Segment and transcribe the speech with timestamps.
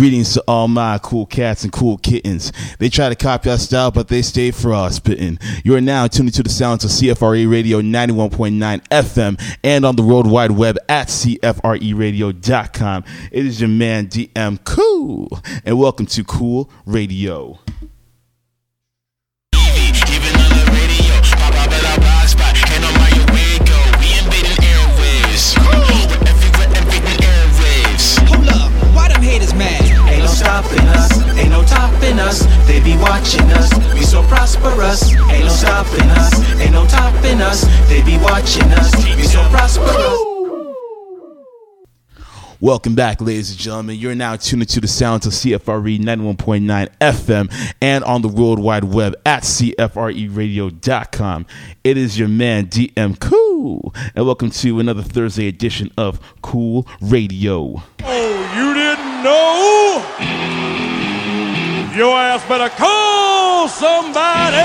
[0.00, 2.52] Greetings to all my cool cats and cool kittens.
[2.78, 5.38] They try to copy our style, but they stay frostbitten.
[5.62, 10.02] You are now tuned to the sounds of CFRE Radio 91.9 FM and on the
[10.02, 13.04] World Wide Web at CFRERadio.com.
[13.30, 17.58] It is your man DM Cool, and welcome to Cool Radio.
[30.70, 32.40] Stopping us, ain't no topping us.
[32.66, 35.12] They be watching us, we so prosperous.
[35.12, 37.64] Ain't no stopping us, ain't no topping us.
[37.88, 40.26] They be watching us, we so prosperous.
[42.62, 43.96] Welcome back, ladies and gentlemen.
[43.96, 48.84] You're now tuned to the sounds of CFRE 91.9 FM and on the World Wide
[48.84, 51.46] Web at CFRERadio.com.
[51.82, 57.82] It is your man, DM Cool, and welcome to another Thursday edition of Cool Radio.
[58.02, 60.39] Oh, you didn't know?
[61.96, 64.56] Your ass better call somebody.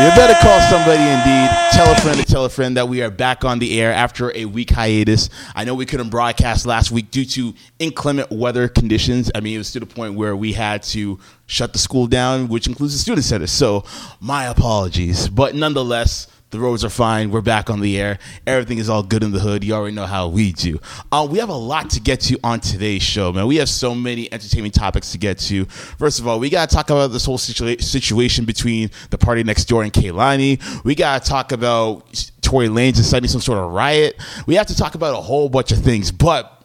[0.00, 1.50] You better call somebody indeed.
[1.72, 4.34] Tell a friend to tell a friend that we are back on the air after
[4.34, 5.28] a week hiatus.
[5.54, 9.30] I know we couldn't broadcast last week due to inclement weather conditions.
[9.34, 12.48] I mean, it was to the point where we had to shut the school down,
[12.48, 13.46] which includes the student center.
[13.46, 13.84] So,
[14.18, 15.28] my apologies.
[15.28, 17.30] But nonetheless, the roads are fine.
[17.30, 18.18] We're back on the air.
[18.46, 19.62] Everything is all good in the hood.
[19.62, 20.80] You already know how we do.
[21.12, 23.46] Uh, we have a lot to get to on today's show, man.
[23.46, 25.64] We have so many entertainment topics to get to.
[25.66, 29.84] First of all, we got to talk about this whole situa- situation between the PartyNextDoor
[29.84, 30.84] and Kehlani.
[30.84, 34.16] We got to talk about Tory Lanez inciting some sort of riot.
[34.46, 36.10] We have to talk about a whole bunch of things.
[36.10, 36.59] But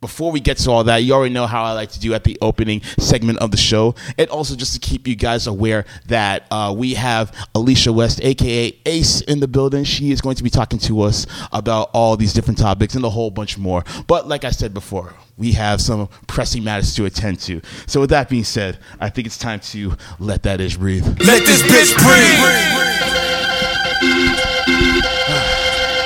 [0.00, 2.24] before we get to all that, you already know how I like to do at
[2.24, 3.94] the opening segment of the show.
[4.16, 8.78] And also just to keep you guys aware that uh, we have Alicia West, aka
[8.86, 9.84] Ace, in the building.
[9.84, 13.10] She is going to be talking to us about all these different topics and a
[13.10, 13.84] whole bunch more.
[14.06, 17.60] But like I said before, we have some pressing matters to attend to.
[17.86, 21.06] So with that being said, I think it's time to let that ish breathe.
[21.20, 22.88] Let this bitch breathe.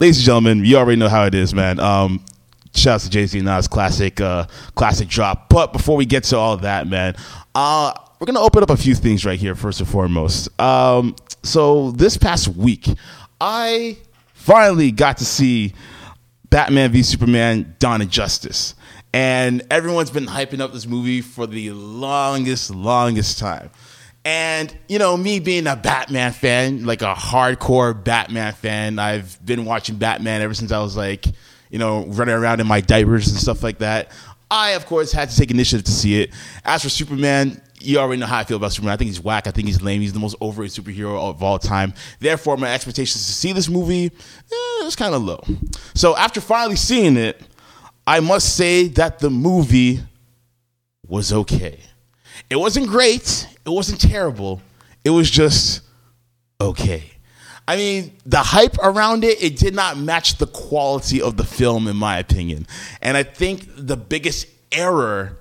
[0.01, 1.79] ladies and gentlemen, you already know how it is, man.
[1.79, 2.25] Um,
[2.75, 5.49] shout out to Jay Z Nas classic, uh, classic drop.
[5.49, 7.15] But before we get to all that, man,
[7.55, 10.49] uh, we're gonna open up a few things right here first and foremost.
[10.61, 12.89] Um, so this past week,
[13.41, 13.99] I
[14.35, 15.75] finally got to see
[16.51, 18.75] Batman v Superman: Dawn of Justice,
[19.13, 23.71] and everyone's been hyping up this movie for the longest, longest time.
[24.25, 29.65] And you know, me being a Batman fan, like a hardcore Batman fan, I've been
[29.65, 31.27] watching Batman ever since I was like,
[31.73, 34.13] you know, running around in my diapers and stuff like that.
[34.51, 36.31] I, of course, had to take initiative to see it.
[36.65, 38.93] As for Superman, you already know how I feel about Superman.
[38.93, 39.47] I think he's whack.
[39.47, 40.03] I think he's lame.
[40.03, 41.95] He's the most overrated superhero of all time.
[42.21, 45.43] Therefore, my expectations to see this movie eh, was kind of low.
[45.95, 47.41] So after finally seeing it,
[48.07, 50.01] I must say that the movie
[51.07, 51.81] was okay.
[52.51, 53.49] It wasn't great.
[53.65, 54.61] It wasn't terrible.
[55.05, 55.81] It was just
[56.61, 57.13] okay.
[57.67, 61.87] I mean, the hype around it, it did not match the quality of the film,
[61.87, 62.67] in my opinion.
[63.01, 65.39] And I think the biggest error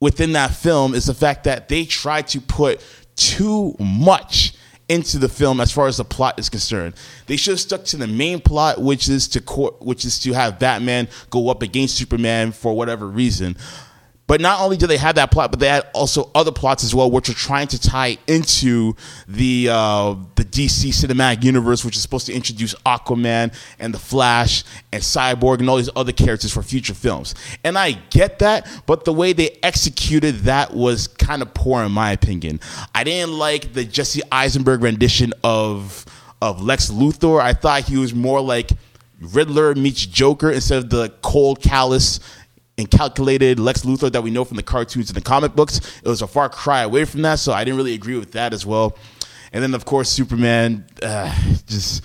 [0.00, 2.80] within that film is the fact that they tried to put
[3.16, 4.54] too much
[4.88, 6.94] into the film as far as the plot is concerned.
[7.26, 10.32] They should have stuck to the main plot, which is to court, which is to
[10.32, 13.56] have Batman go up against Superman for whatever reason.
[14.28, 16.94] But not only do they have that plot, but they had also other plots as
[16.94, 18.94] well, which are trying to tie into
[19.26, 24.64] the uh, the DC cinematic universe, which is supposed to introduce Aquaman and the Flash
[24.92, 27.34] and Cyborg and all these other characters for future films.
[27.64, 31.92] And I get that, but the way they executed that was kind of poor, in
[31.92, 32.60] my opinion.
[32.94, 36.04] I didn't like the Jesse Eisenberg rendition of
[36.42, 37.40] of Lex Luthor.
[37.40, 38.72] I thought he was more like
[39.20, 42.20] Riddler meets Joker instead of the cold, callous
[42.78, 45.78] and calculated Lex Luthor that we know from the cartoons and the comic books.
[46.02, 48.54] It was a far cry away from that, so I didn't really agree with that
[48.54, 48.96] as well.
[49.52, 51.34] And then, of course, Superman uh,
[51.66, 52.04] just.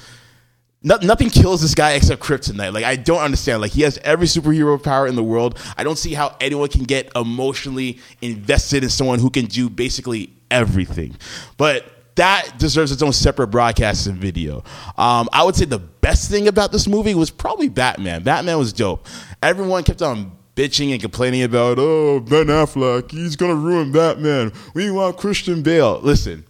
[0.86, 2.74] No, nothing kills this guy except kryptonite.
[2.74, 3.62] Like I don't understand.
[3.62, 5.58] Like he has every superhero power in the world.
[5.78, 10.34] I don't see how anyone can get emotionally invested in someone who can do basically
[10.52, 11.16] everything.
[11.56, 11.86] But
[12.16, 14.58] that deserves its own separate broadcast and video.
[14.98, 18.24] Um, I would say the best thing about this movie was probably Batman.
[18.24, 19.08] Batman was dope.
[19.42, 24.52] Everyone kept on bitching and complaining about, oh, Ben Affleck, he's gonna ruin Batman.
[24.74, 26.00] We want Christian Bale.
[26.02, 26.46] Listen,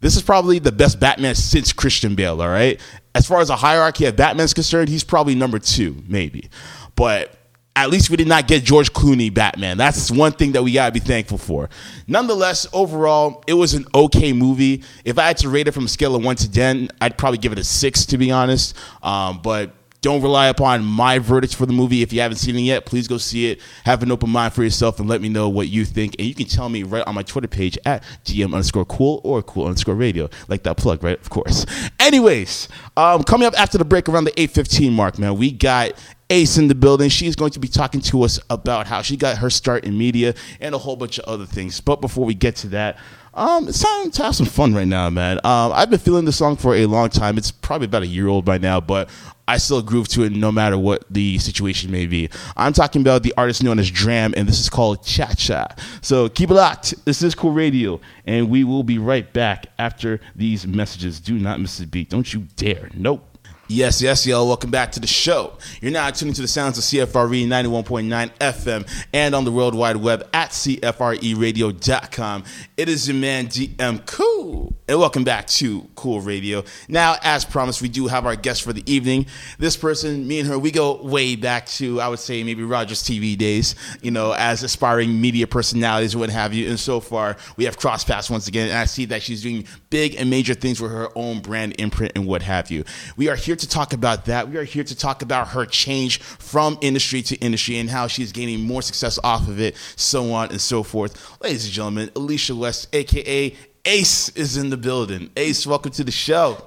[0.00, 2.80] this is probably the best Batman since Christian Bale, all right?
[3.14, 6.48] As far as a hierarchy of Batman's concerned, he's probably number two, maybe.
[6.94, 7.36] But
[7.76, 9.78] at least we did not get George Clooney Batman.
[9.78, 11.68] That's one thing that we gotta be thankful for.
[12.06, 14.82] Nonetheless, overall, it was an okay movie.
[15.04, 17.38] If I had to rate it from a scale of one to ten, I'd probably
[17.38, 18.76] give it a six, to be honest.
[19.02, 22.02] Um, but Don't rely upon my verdicts for the movie.
[22.02, 23.60] If you haven't seen it yet, please go see it.
[23.84, 26.16] Have an open mind for yourself and let me know what you think.
[26.18, 29.42] And you can tell me right on my Twitter page at GM underscore cool or
[29.42, 30.30] cool underscore radio.
[30.48, 31.20] Like that plug, right?
[31.20, 31.66] Of course.
[31.98, 35.92] Anyways, um, coming up after the break around the 815 mark, man, we got
[36.30, 37.10] Ace in the building.
[37.10, 40.34] She's going to be talking to us about how she got her start in media
[40.60, 41.80] and a whole bunch of other things.
[41.80, 42.98] But before we get to that,
[43.34, 45.38] um, it's time to have some fun right now, man.
[45.44, 47.38] Um, I've been feeling this song for a long time.
[47.38, 49.08] It's probably about a year old by now, but
[49.50, 52.30] I still groove to it no matter what the situation may be.
[52.56, 55.74] I'm talking about the artist known as D.R.A.M., and this is called Cha Cha.
[56.02, 56.94] So keep it locked.
[57.04, 61.18] This is Cool Radio, and we will be right back after these messages.
[61.18, 62.10] Do not miss a beat.
[62.10, 62.90] Don't you dare.
[62.94, 63.29] Nope.
[63.72, 64.48] Yes, yes, y'all.
[64.48, 65.52] Welcome back to the show.
[65.80, 69.94] You're now tuning to the sounds of CFRE 91.9 FM and on the World Wide
[69.94, 72.44] Web at CFREradio.com.
[72.76, 76.64] It is your man DM Cool, and welcome back to Cool Radio.
[76.88, 79.26] Now, as promised, we do have our guest for the evening.
[79.60, 83.04] This person, me and her, we go way back to, I would say, maybe Rogers
[83.04, 86.68] TV days, you know, as aspiring media personalities, what have you.
[86.68, 89.64] And so far, we have cross paths once again, and I see that she's doing
[89.90, 92.84] big and major things with her own brand imprint and what have you.
[93.16, 94.48] We are here to talk about that.
[94.48, 98.32] We are here to talk about her change from industry to industry and how she's
[98.32, 101.42] gaining more success off of it, so on and so forth.
[101.42, 103.54] Ladies and gentlemen, Alicia West, aka
[103.84, 105.30] Ace, is in the building.
[105.36, 106.64] Ace, welcome to the show.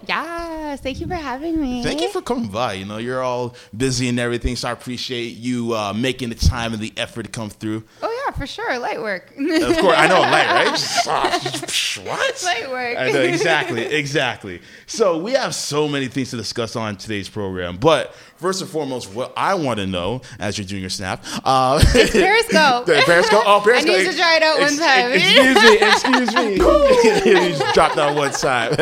[0.82, 1.84] Thank you for having me.
[1.84, 2.74] Thank you for coming by.
[2.74, 6.74] You know, you're all busy and everything, so I appreciate you uh, making the time
[6.74, 7.84] and the effort to come through.
[8.02, 9.32] Oh yeah, for sure, light work.
[9.32, 11.70] Of course, I know, light, right?
[12.04, 12.44] What?
[12.44, 12.98] Light work.
[12.98, 14.62] I know exactly, exactly.
[14.88, 19.14] So we have so many things to discuss on today's program, but first and foremost,
[19.14, 22.86] what I want to know as you're doing your snap, uh, Periscope.
[23.06, 23.44] Periscope.
[23.46, 23.94] Oh, Periscope.
[23.96, 25.12] I need to try it out one time.
[25.12, 26.54] excuse me, excuse me.
[27.32, 28.76] you just dropped on one side.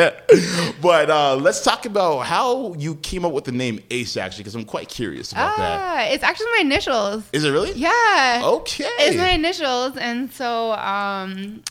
[0.80, 4.54] but uh, let's talk about how you came up with the name Ace, actually, because
[4.54, 5.80] I'm quite curious about that.
[5.80, 7.24] Ah, it's actually my initials.
[7.32, 7.72] Is it really?
[7.72, 8.42] Yeah.
[8.44, 8.84] Okay.
[8.98, 11.62] It's my initials, and so um,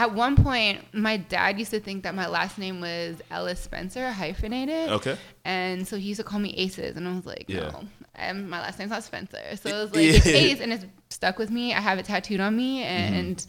[0.00, 4.10] at one point, my dad used to think that my last name was Ellis Spencer,
[4.10, 4.88] hyphenated.
[4.90, 5.16] Okay.
[5.44, 7.68] And so he used to call me Aces, and I was like, Yeah.
[7.70, 9.42] no, and my last name's not Spencer.
[9.56, 10.12] So it was like Yeah.
[10.16, 11.74] it's Ace, and it's stuck with me.
[11.74, 13.14] I have it tattooed on me, Mm-hmm.
[13.14, 13.46] and.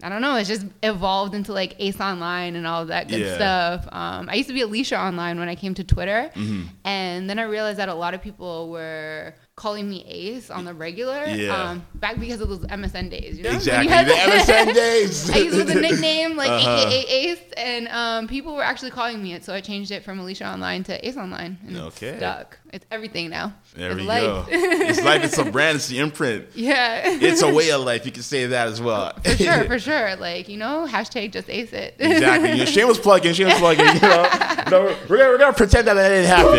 [0.00, 0.36] I don't know.
[0.36, 3.34] It's just evolved into like Ace Online and all that good Yeah.
[3.34, 3.88] stuff.
[3.90, 6.62] Um, I used to be Alicia Online when I came to Twitter, Mm-hmm.
[6.84, 10.72] and then I realized that a lot of people were calling me Ace on the
[10.72, 11.24] regular.
[11.26, 11.70] Yeah.
[11.70, 13.50] Um, back because of those MSN days, you know?
[13.50, 13.92] Exactly.
[13.92, 15.28] you The MSN days.
[15.30, 16.84] I used it with a nickname like Uh-huh.
[16.86, 20.18] AKA Ace, and um, people were actually calling me it, so I changed it from
[20.20, 22.06] Alicia Online to Ace Online, and Okay.
[22.08, 22.58] it's stuck.
[22.72, 23.54] It's everything now.
[23.74, 24.22] There it's we life.
[24.22, 24.44] go.
[24.50, 25.24] It's life.
[25.24, 25.76] It's a brand.
[25.76, 26.46] It's the imprint.
[26.54, 27.00] yeah.
[27.04, 28.04] It's a way of life.
[28.06, 29.12] You can say that as well.
[29.24, 30.14] for sure, for sure.
[30.16, 31.94] Like you know, hashtag just ace it.
[31.98, 32.50] exactly.
[32.52, 33.32] You know, shameless plugging.
[33.32, 33.86] Shameless plugging.
[33.86, 34.28] You know,
[34.70, 36.58] no, we're gonna, we're gonna pretend that that didn't happen.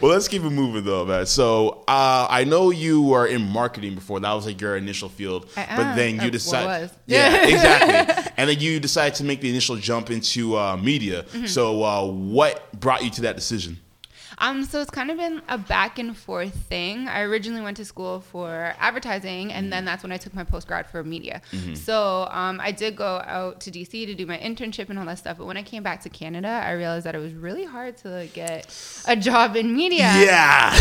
[0.00, 1.26] well, let's keep it moving though, man.
[1.26, 4.20] So uh, I know you were in marketing before.
[4.20, 5.96] That was like your initial field, I but am.
[5.96, 6.90] then you well, decide.
[7.06, 8.32] Yeah, exactly.
[8.36, 11.24] And then you decided to make the initial jump into uh, media.
[11.24, 11.46] Mm-hmm.
[11.46, 13.78] So uh, what brought you to that decision?
[14.42, 17.08] Um, so it's kind of been a back and forth thing.
[17.08, 20.66] I originally went to school for advertising, and then that's when I took my post
[20.68, 21.40] grad for media.
[21.74, 25.18] So um, I did go out to DC to do my internship and all that
[25.18, 25.38] stuff.
[25.38, 28.28] But when I came back to Canada, I realized that it was really hard to
[28.34, 28.66] get
[29.06, 30.10] a job in media.
[30.12, 30.74] Yeah.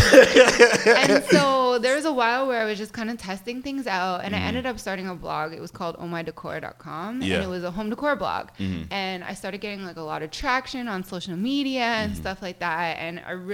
[0.97, 4.23] and so there was a while where I was just kind of testing things out,
[4.23, 4.47] and I Mm-hmm.
[4.47, 5.53] ended up starting a blog.
[5.53, 7.35] It was called ohmydecor.com, Yeah.
[7.35, 8.47] and it was a home decor blog.
[8.59, 8.91] Mm-hmm.
[8.91, 12.21] And I started getting like a lot of traction on social media and Mm-hmm.
[12.21, 13.50] stuff like that, and I really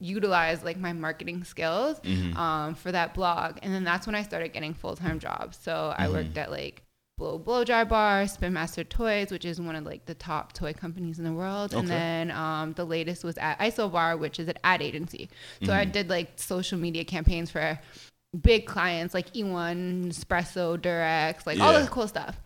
[0.00, 2.36] utilized like my marketing skills Mm-hmm.
[2.36, 3.58] um, for that blog.
[3.62, 5.58] And then that's when I started getting full time jobs.
[5.60, 6.12] So I Mm-hmm.
[6.14, 6.82] worked at like
[7.18, 10.72] Blo Blow Dry Bar, Spin Master Toys, which is one of like the top toy
[10.74, 11.72] companies in the world.
[11.72, 15.30] And then um, the latest was at Isobar, which is an ad agency.
[15.62, 15.80] So Mm-hmm.
[15.80, 17.78] I did like social media campaigns for
[18.42, 21.80] big clients like E1, Espresso, Durex, like all Yeah.
[21.80, 22.38] this cool stuff.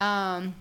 [0.00, 0.54] Um,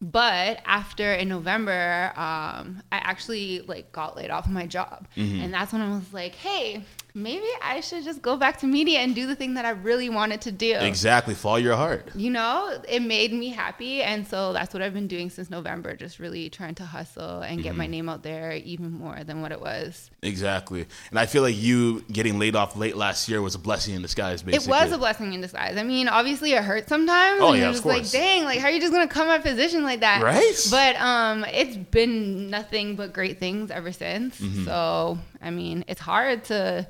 [0.00, 5.40] but after in November, um, I actually like got laid off of my job, Mm-hmm.
[5.42, 6.84] and that's when I was like, "Hey,
[7.14, 10.08] maybe I should just go back to media and do the thing that I really
[10.08, 11.34] wanted to do." exactly.
[11.34, 12.10] Follow your heart.
[12.14, 15.96] You know, it made me happy, and so that's what I've been doing since November.
[15.96, 17.90] Just really trying to hustle and get my Mm-hmm.
[17.92, 20.10] name out there even more than what it was.
[20.22, 20.86] Exactly.
[21.10, 24.02] And I feel like you getting laid off late last year was a blessing in
[24.02, 24.66] disguise, basically.
[24.66, 25.76] It was a blessing in disguise.
[25.76, 27.40] I mean, obviously it hurts sometimes.
[27.40, 29.40] Oh, and yeah, you're just like, dang, like how are you just gonna come at
[29.40, 30.22] a position like that?
[30.22, 30.54] Right?
[30.70, 34.40] But um it's been nothing but great things ever since.
[34.40, 34.64] Mm-hmm.
[34.64, 36.88] So I mean, it's hard to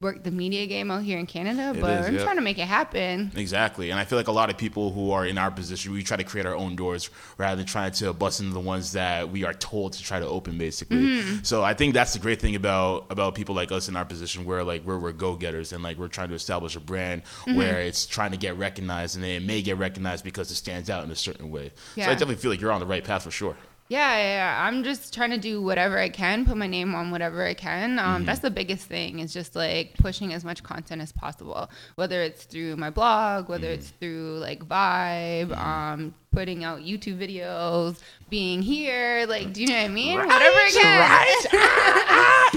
[0.00, 2.22] work the media game out here in Canada, It but is, I'm yeah.
[2.22, 3.30] trying to make it happen.
[3.36, 3.90] Exactly.
[3.90, 6.16] And I feel like a lot of people who are in our position, we try
[6.16, 9.44] to create our own doors rather than trying to bust into the ones that we
[9.44, 10.96] are told to try to open basically.
[10.96, 11.42] Mm-hmm.
[11.42, 14.46] So I think that's the great thing about about people like us in our position
[14.46, 17.56] where like we're, we're go-getters and like we're trying to establish a brand Mm-hmm.
[17.58, 21.04] where it's trying to get recognized and it may get recognized because it stands out
[21.04, 21.70] in a certain way.
[21.96, 23.56] So I definitely feel like you're on the right path for sure.
[23.88, 24.64] Yeah, yeah.
[24.66, 27.98] I'm just trying to do whatever I can, put my name on whatever I can.
[28.00, 28.24] Um, Mm-hmm.
[28.24, 29.20] That's the biggest thing.
[29.20, 33.68] Is just like pushing as much content as possible, whether it's through my blog, whether
[33.68, 33.98] it's Mm-hmm.
[34.00, 39.24] through like Vibe, um, putting out YouTube videos, being here.
[39.28, 40.18] Like, do you know what I mean?
[40.18, 41.46] whatever I can.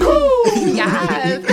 [0.76, 1.44] yes.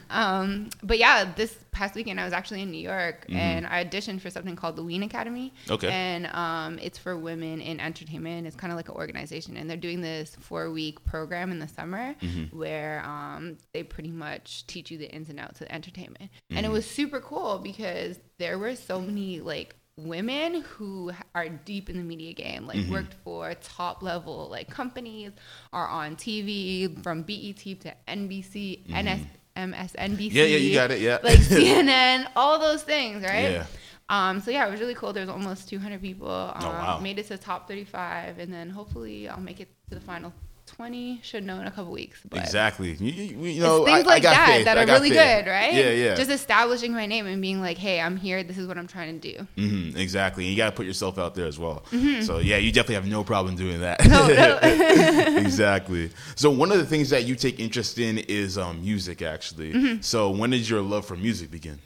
[0.10, 4.20] um, but yeah, this past weekend I was actually in New York and I auditioned
[4.20, 5.48] for something called the WEEN Academy.
[5.64, 5.72] Mm-hmm.
[5.72, 5.88] Okay.
[5.90, 8.46] And um, it's for women in entertainment.
[8.46, 11.68] It's kind of like an organization, and they're doing this four week program in the
[11.68, 12.56] summer Mm-hmm.
[12.56, 16.28] where um, they pretty much teach you the ins and outs of entertainment.
[16.50, 16.64] And Mm-hmm.
[16.66, 21.96] it was super cool because there were so many like women who are deep in
[21.96, 22.92] the media game, like Mm-hmm.
[22.92, 25.32] worked for top level like companies,
[25.72, 29.20] are on TV from BET to NBC, NS,
[29.68, 30.32] MSNBC.
[30.32, 31.18] Yeah, yeah, you got it, yeah.
[31.22, 33.50] Like CNN, all those things, right?
[33.52, 33.66] Yeah.
[34.08, 35.12] Um, so yeah, it was really cool.
[35.12, 36.28] There's almost 200 people.
[36.28, 36.98] Um, Oh, wow.
[37.00, 40.32] Made it to the top 35, and then hopefully I'll make it to the final
[40.80, 41.20] 20.
[41.22, 42.20] Should know in a couple weeks.
[42.26, 42.94] But Exactly.
[42.94, 44.64] You, you, you know, things I, like I got that faith.
[44.64, 45.44] that are really faith.
[45.44, 45.74] good, right?
[45.74, 46.14] Yeah, yeah.
[46.14, 48.42] Just establishing my name and being like, hey, I'm here.
[48.42, 49.46] This is what I'm trying to do.
[49.56, 50.44] hmm exactly.
[50.44, 51.84] And you got to put yourself out there as well.
[52.22, 54.00] So yeah, you definitely have no problem doing that.
[54.00, 54.10] Mm-hmm.
[54.10, 55.40] No, no.
[55.46, 56.12] exactly.
[56.34, 59.74] So one of the things that you take interest in is um, music, actually.
[59.74, 60.00] Mm-hmm.
[60.00, 61.78] So when did your love for music begin?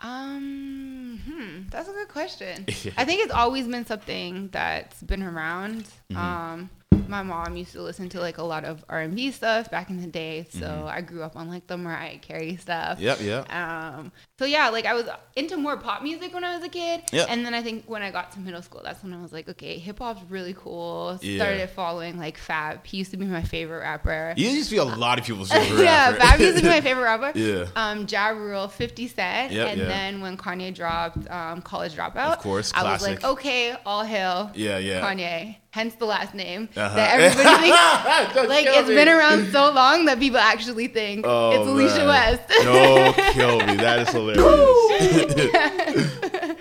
[0.00, 2.64] Um, hmm, that's a good question.
[2.96, 5.84] I think it's always been something that's been around.
[6.10, 6.16] Mm-hmm.
[6.16, 6.70] Um,
[7.08, 9.90] my mom used to listen to like a lot of R and B stuff back
[9.90, 12.98] in the day, so I grew up on like the Mariah Carey stuff.
[12.98, 13.24] Mm-hmm.
[13.24, 13.52] Yep.
[13.52, 17.02] Um, so yeah, like I was into more pop music when I was a kid,
[17.12, 17.26] Yep.
[17.30, 19.48] and then I think when I got to middle school, that's when I was like,
[19.48, 21.18] okay, hip hop's really cool.
[21.22, 21.38] Yeah.
[21.38, 22.84] Started following like Fab.
[22.84, 24.34] He used to be my favorite rapper.
[24.36, 26.20] He used to be a lot of people's favorite yeah, rapper.
[26.20, 27.38] Fab used to be my favorite rapper.
[27.38, 27.66] Yeah.
[27.76, 29.52] Um, Ja Rule, 50 Cent.
[29.52, 33.76] Yep, and then when Kanye dropped um, College Dropout, Of course, I was like, okay,
[33.86, 35.00] all hail Yeah, yeah.
[35.00, 35.56] Kanye.
[35.76, 36.96] Hence the last name Uh-huh.
[36.96, 37.70] that everybody
[38.34, 38.48] thinks.
[38.48, 38.94] Like, it's me.
[38.94, 42.08] been around so long that people actually think Oh, it's Alicia man.
[42.08, 42.42] West.
[42.64, 43.76] no, kill me.
[43.84, 46.56] That is hilarious.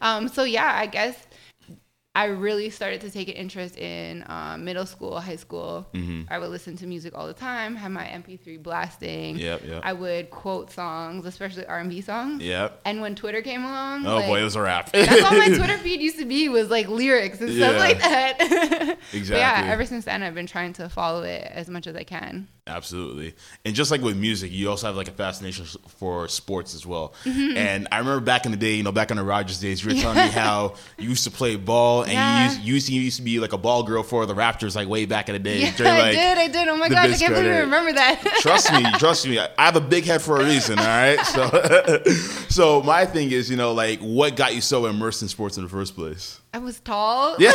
[0.00, 1.14] Um, so yeah, I guess
[2.16, 5.88] I really started to take an interest in um, middle school, high school.
[5.94, 6.32] Mm-hmm.
[6.32, 9.36] I would listen to music all the time, have my MP3 blasting.
[9.36, 9.82] Yep, yep.
[9.84, 12.40] I would quote songs, especially R&B songs.
[12.42, 12.82] Yep.
[12.84, 14.92] And when Twitter came along, Oh like, boy, it was a rap.
[14.92, 17.70] that's all my Twitter feed used to be was like lyrics and Yeah.
[17.70, 18.96] stuff like that.
[19.14, 19.38] But Exactly.
[19.40, 22.48] yeah, ever since then, I've been trying to follow it as much as I can.
[22.66, 23.34] Absolutely.
[23.66, 25.66] And just like with music, you also have like a fascination
[25.98, 27.12] for sports as well.
[27.24, 27.58] Mm-hmm.
[27.58, 29.94] And I remember back in the day, you know, back in the Rogers days, you
[29.94, 32.38] were telling me how you used to play ball and Yeah.
[32.38, 34.34] you, used, you, used to, you used to be like a ball girl for the
[34.34, 35.60] Raptors, like way back in the day.
[35.60, 36.38] Yeah, during, I did.
[36.38, 36.68] I did.
[36.68, 37.60] Oh my gosh, I can't believe credit.
[37.64, 38.22] remember that.
[38.40, 39.38] trust me, trust me.
[39.38, 41.20] I I have a big head for a reason, all right?
[41.26, 42.04] So
[42.48, 45.64] so my thing is, you know, like what got you so immersed in sports in
[45.64, 46.40] the first place?
[46.54, 47.36] I was tall.
[47.38, 47.50] Yeah.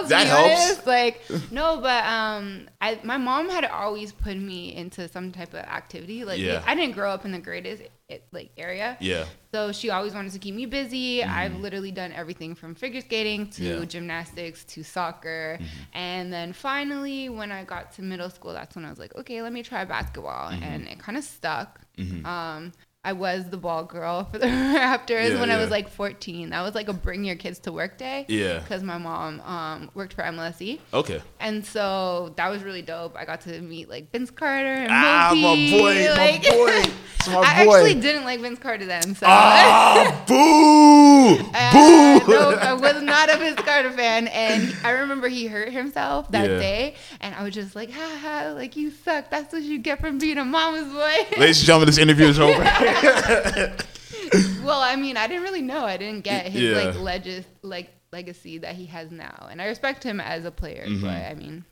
[0.00, 0.64] Was That helps.
[0.64, 0.86] honest.
[0.86, 5.60] Like no, but um, I my mom had always put me into some type of
[5.60, 6.24] activity.
[6.24, 6.62] Like Yeah.
[6.66, 8.96] I didn't grow up in the greatest eh, like area.
[9.00, 9.24] Yeah.
[9.52, 11.22] So she always wanted to keep me busy.
[11.22, 13.78] I've literally done everything from figure skating to Mm-hmm.
[13.80, 13.84] Yeah.
[13.86, 15.58] gymnastics to soccer.
[15.92, 19.40] And then finally, when I got to middle school, that's when I was like, okay,
[19.42, 20.50] let me try basketball.
[20.50, 20.62] Mm-hmm.
[20.62, 21.80] And it kind of stuck.
[22.24, 22.72] Um,
[23.04, 26.50] I was the ball girl for the Raptors Yeah, when I was like 14.
[26.50, 28.24] That was like a bring your kids to work day.
[28.28, 28.60] Yeah.
[28.60, 30.80] Because my mom um, worked for MLSE.
[30.94, 31.20] Okay.
[31.38, 33.14] And so that was really dope.
[33.16, 36.90] I got to meet like Vince Carter and Ah, my boy, like, my boy.
[37.24, 37.76] It's my I boy.
[37.76, 39.14] actually didn't like Vince Carter then.
[39.14, 41.38] So Ah, boo!
[41.54, 42.32] uh, Boo!
[42.32, 46.50] no, I was not a Vince Carter fan, and I remember he hurt himself that
[46.50, 46.58] Yeah.
[46.58, 48.52] day, and I was just like, "Ha ha!
[48.54, 49.30] Like you suck.
[49.30, 52.38] That's what you get from being a mama's boy." Ladies and gentlemen, this interview is
[52.38, 52.62] over.
[54.64, 55.84] well, I mean, I didn't really know.
[55.84, 56.84] I didn't get his Yeah.
[56.84, 60.86] like legis like legacy that he has now, and I respect him as a player.
[60.86, 61.02] Mm-hmm.
[61.02, 61.64] But I mean,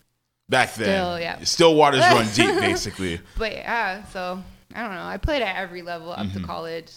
[0.49, 1.39] Back then, Still, yeah.
[1.45, 3.21] still waters run deep, basically.
[3.39, 4.05] but yeah.
[4.07, 4.43] So
[4.75, 5.05] I don't know.
[5.05, 6.41] I played at every level up Mm-hmm.
[6.41, 6.91] to college.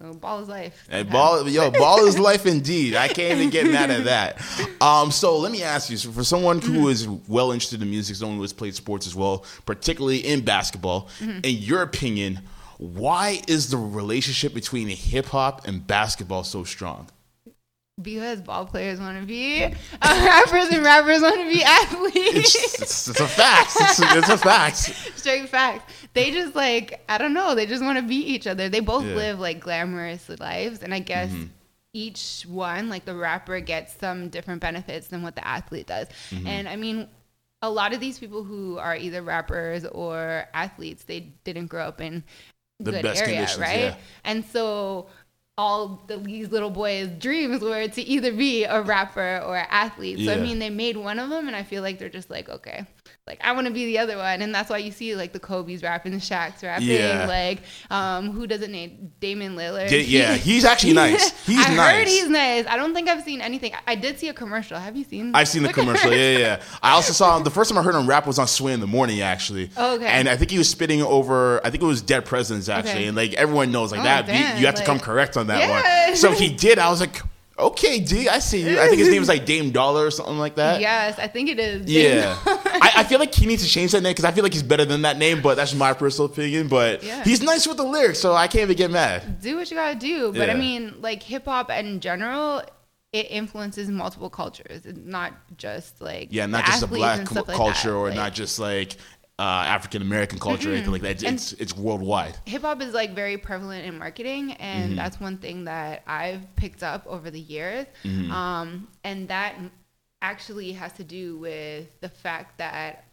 [0.00, 0.84] So ball is life.
[0.86, 1.10] Sometimes.
[1.12, 2.94] ball, yo, ball is life indeed.
[2.96, 4.40] I can't even get mad at that.
[4.80, 6.74] Um, so let me ask you: so for someone Mm-hmm.
[6.74, 10.40] who is well interested in music, someone who has played sports as well, particularly in
[10.44, 11.40] basketball, Mm-hmm.
[11.44, 12.40] in your opinion,
[12.78, 17.08] why is the relationship between hip hop and basketball so strong?
[18.00, 19.70] because ball players want to be uh,
[20.02, 22.54] rappers and rappers want to be athletes.
[22.54, 23.72] It's, it's, it's a fact.
[23.78, 24.76] It's, it's a fact.
[25.16, 25.92] Straight facts.
[26.14, 27.54] They just like I don't know.
[27.54, 28.68] They just want to beat each other.
[28.68, 29.10] They both Yeah.
[29.10, 29.18] Mm-hmm.
[29.18, 31.30] live like glamorous lives, and I guess
[31.92, 36.08] each one, like the rapper, gets some different benefits than what the athlete does.
[36.30, 36.46] Mm-hmm.
[36.46, 37.08] And I mean,
[37.60, 42.00] a lot of these people who are either rappers or athletes, they didn't grow up
[42.00, 42.24] in
[42.84, 43.80] The good best area, conditions, right?
[43.80, 43.96] yeah.
[44.24, 45.08] And so
[45.58, 50.24] all the, these little boys' dreams were to either be a rapper or an athlete.
[50.26, 52.48] So I mean, they made one of them, and I feel like they're just like,
[52.48, 52.86] okay,
[53.26, 55.38] like I want to be the other one, and that's why you see like the
[55.40, 57.26] Kobe's rapping, the Shaq's rapping, Yeah.
[57.28, 59.88] like um, who doesn't name Damian Lillard?
[59.88, 61.30] Da- yeah, he's actually nice.
[61.46, 61.68] He's nice.
[61.68, 61.96] I nice.
[61.98, 62.66] heard he's nice.
[62.66, 63.72] I don't think I've seen anything.
[63.86, 64.78] I did see a commercial.
[64.78, 65.34] Have you seen?
[65.34, 66.10] I've seen the like, commercial.
[66.12, 66.62] Yeah, yeah, yeah.
[66.82, 68.86] I also saw the first time I heard him rap was on Sway in the
[68.86, 69.70] Morning, actually.
[69.76, 70.06] Oh, okay.
[70.06, 71.64] And I think he was spitting over.
[71.64, 72.92] I think it was Dead Presidents, actually.
[72.92, 73.06] Okay.
[73.06, 74.26] And like everyone knows, like Oh, that.
[74.26, 76.08] you- damn, you, have to come correct on that Yeah.
[76.08, 76.16] one.
[76.16, 76.78] So he did.
[76.78, 77.20] I was like,
[77.66, 78.78] okay, D, I see you.
[78.80, 80.06] I think his name was like Dame D.O.L.L.A.
[80.06, 80.80] or something like that.
[80.80, 81.86] Yes, I think it is.
[81.90, 84.52] Yeah, I, I feel like he needs to change that name because I feel like
[84.52, 85.42] he's better than that name.
[85.42, 86.68] But that's my personal opinion.
[86.68, 87.22] But Yeah.
[87.24, 89.40] he's nice with the lyrics, so I can't even get mad.
[89.40, 90.32] do what you gotta do.
[90.32, 92.62] But I mean, like hip hop in general,
[93.12, 94.86] it influences multiple cultures.
[94.86, 98.08] It's not just like Yeah, not just a black and cu- stuff like culture or
[98.08, 98.96] Like, not just like
[99.38, 101.22] uh, African American culture or anything like that.
[101.22, 102.36] It's, it's it's worldwide.
[102.44, 104.96] hip hop is like very prevalent in marketing, and Mm-hmm.
[104.96, 107.86] that's one thing that I've picked up over the years.
[108.04, 108.30] Mm-hmm.
[108.30, 109.56] Um, and that
[110.20, 113.04] actually has to do with the fact that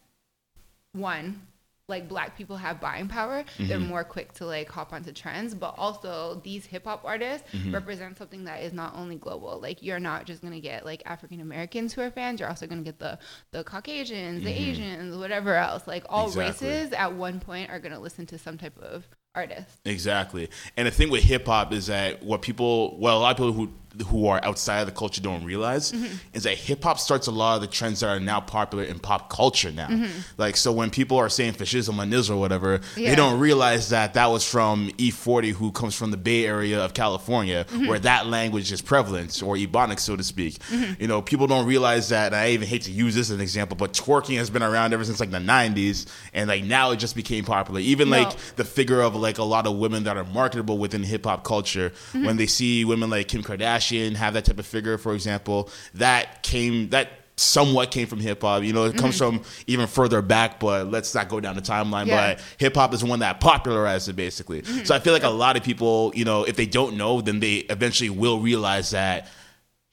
[0.93, 1.41] one
[1.89, 3.87] like black people have buying power they're Mm-hmm.
[3.89, 7.73] more quick to like hop onto trends but also these hip-hop artists Mm-hmm.
[7.73, 11.01] represent something that is not only global like you're not just going to get like
[11.05, 13.17] african americans who are fans you're also going to get the
[13.51, 16.39] the caucasians the asians whatever else like all Mm-hmm.
[16.41, 16.67] Exactly.
[16.69, 20.49] races at one point are going to listen to some type of artist Exactly.
[20.77, 23.51] And the thing with hip hop is that what people, well, a lot of people
[23.53, 23.71] who
[24.07, 26.15] who are outside of the culture don't realize Mm-hmm.
[26.33, 28.99] is that hip hop starts a lot of the trends that are now popular in
[28.99, 29.87] pop culture now.
[29.87, 30.19] Mm-hmm.
[30.37, 33.09] Like, so when people are saying fascism on Niz or whatever, Yeah.
[33.09, 36.93] they don't realize that that was from E40, who comes from the Bay Area of
[36.93, 37.87] California, Mm-hmm.
[37.87, 40.59] where that language is prevalent, or Ebonics, so to speak.
[40.69, 41.01] Mm-hmm.
[41.01, 42.27] You know, people don't realize that.
[42.27, 44.93] And I even hate to use this as an example, but twerking has been around
[44.93, 47.79] ever since like the 90s, and like now it just became popular.
[47.79, 48.19] Even No.
[48.23, 51.43] like the figure of like a lot of women that are marketable within hip hop
[51.43, 51.89] culture.
[52.13, 52.25] Mm-hmm.
[52.25, 53.78] When they see women like Kim Kardashian
[54.15, 58.63] have that type of figure, for example, that came that somewhat came from hip hop.
[58.63, 62.01] You know, it comes from even further back, but let's not go down the timeline.
[62.01, 62.09] Mm-hmm.
[62.09, 62.33] Yeah.
[62.35, 64.61] But hip hop is one that popularized it basically.
[64.61, 64.83] Mm-hmm.
[64.83, 67.39] So I feel like a lot of people, you know, if they don't know, then
[67.39, 69.29] they eventually will realize that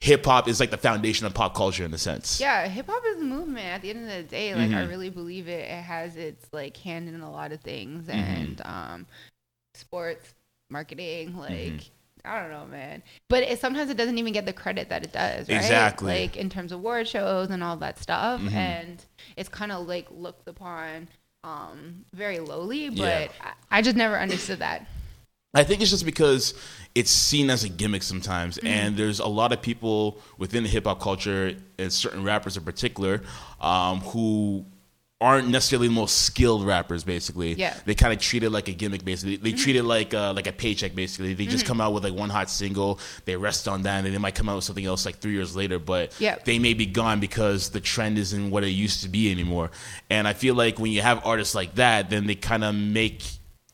[0.01, 2.39] hip hop is like the foundation of pop culture in a sense.
[2.39, 4.77] yeah hip hop is a movement at the end of the day like Mm-hmm.
[4.77, 8.19] i really believe it it has its like hand in a lot of things Mm-hmm.
[8.19, 9.05] and um
[9.73, 10.35] sports
[10.69, 11.77] marketing like Mm-hmm.
[12.25, 13.03] I don't know, man.
[13.29, 15.55] But it, sometimes it doesn't even get the credit that it does, right?
[15.57, 16.13] Exactly.
[16.13, 16.21] Mm-hmm.
[16.23, 19.03] Like in terms of award shows and all that stuff, and
[19.35, 21.07] it's kind of like looked upon
[21.43, 22.89] um, very lowly.
[22.89, 23.27] But Yeah.
[23.41, 24.85] I, I just never understood that.
[25.53, 26.53] I think it's just because
[26.93, 28.67] it's seen as a gimmick sometimes, Mm-hmm.
[28.67, 32.63] and there's a lot of people within the hip hop culture and certain rappers in
[32.63, 33.21] particular
[33.61, 34.65] um, who
[35.19, 37.03] aren't necessarily the most skilled rappers.
[37.03, 37.71] Basically, Yeah.
[37.71, 37.79] Mm-hmm.
[37.85, 39.03] they kind of treat it like a gimmick.
[39.03, 40.93] Basically, they treat it like uh, like a paycheck.
[40.93, 44.13] Basically, they just come out with like one hot single, they rest on that, and
[44.13, 45.79] they might come out with something else like three years later.
[45.79, 46.37] But Yeah.
[46.45, 49.71] they may be gone because the trend isn't what it used to be anymore.
[50.09, 53.23] And I feel like when you have artists like that, then they kind of make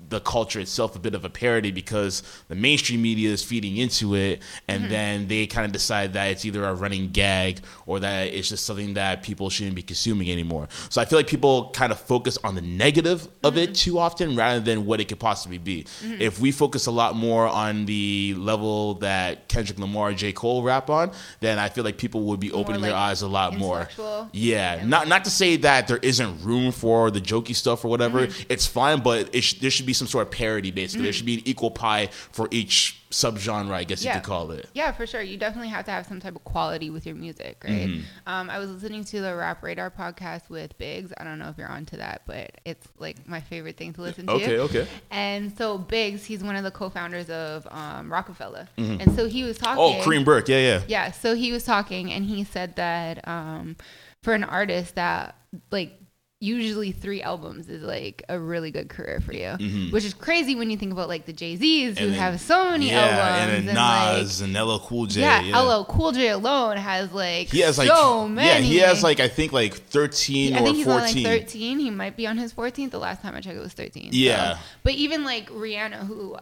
[0.09, 4.15] the culture itself a bit of a parody because the mainstream media is feeding into
[4.15, 4.91] it and mm-hmm.
[4.91, 8.65] then they kind of decide that it's either a running gag or that it's just
[8.65, 10.67] something that people shouldn't be consuming anymore.
[10.89, 13.73] So I feel like people kind of focus on the negative of it mm-hmm.
[13.73, 15.83] too often rather than what it could possibly be.
[15.83, 16.21] Mm-hmm.
[16.21, 20.33] If we focus a lot more on the level that Kendrick Lamar, J.
[20.33, 23.55] Cole rap on, then I feel like people would be opening their eyes a lot
[23.55, 23.87] more.
[24.31, 28.27] Yeah, not not to say that there isn't room for the jokey stuff or whatever.
[28.27, 28.43] Mm-hmm.
[28.49, 30.71] It's fine, but it sh- there should be some sort of parody.
[30.71, 31.17] Basically, there Mm-hmm.
[31.17, 33.71] should be an equal pie for each subgenre.
[33.71, 34.67] I guess you could call it.
[34.73, 35.21] Yeah, for sure.
[35.21, 37.87] You definitely have to have some type of quality with your music, right?
[37.87, 38.01] Mm-hmm.
[38.27, 41.13] Um, I was listening to the Rap Radar podcast with Biggs.
[41.17, 44.25] I don't know if you're onto that, but it's like my favorite thing to listen
[44.27, 44.33] to.
[44.33, 44.87] Okay, okay.
[45.11, 49.57] And so Biggs, he's one of the co-founders of um, Rockefeller, and so he was
[49.57, 49.83] talking.
[49.83, 50.47] Oh, Kareem Burke.
[50.49, 50.81] Yeah, yeah.
[50.87, 53.75] Yeah, so he was talking and he said that um,
[54.23, 55.35] for an artist that
[55.71, 55.99] like
[56.43, 59.51] usually three albums is like a really good career for you,
[59.91, 62.11] which is crazy when you think about like the Jay Z's who Mm-hmm.
[62.11, 65.21] Then- have so many yeah, albums and then like, Nas and LL Cool J.
[65.21, 68.47] yeah, Yeah, LL Cool J alone has like He has like so many.
[68.47, 71.23] yeah, he has like I think like thirteen I or think he's on fourteen.
[71.23, 71.79] like 13.
[71.79, 72.91] He might be on his 14th.
[72.91, 74.11] The last time I checked, it was 13.
[74.11, 74.57] So- Yeah.
[74.83, 76.37] But even like Rihanna, who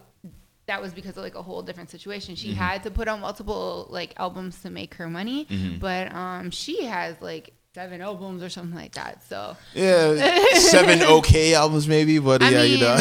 [0.68, 2.36] that was because of like a whole different situation.
[2.36, 2.50] Mm-hmm.
[2.50, 5.80] She had to put out multiple like albums to make her money, Mm-hmm.
[5.80, 9.24] but um, she has like seven albums or something like that.
[9.28, 10.16] So Yeah,
[10.56, 12.98] seven okay albums maybe, but I yeah, you know.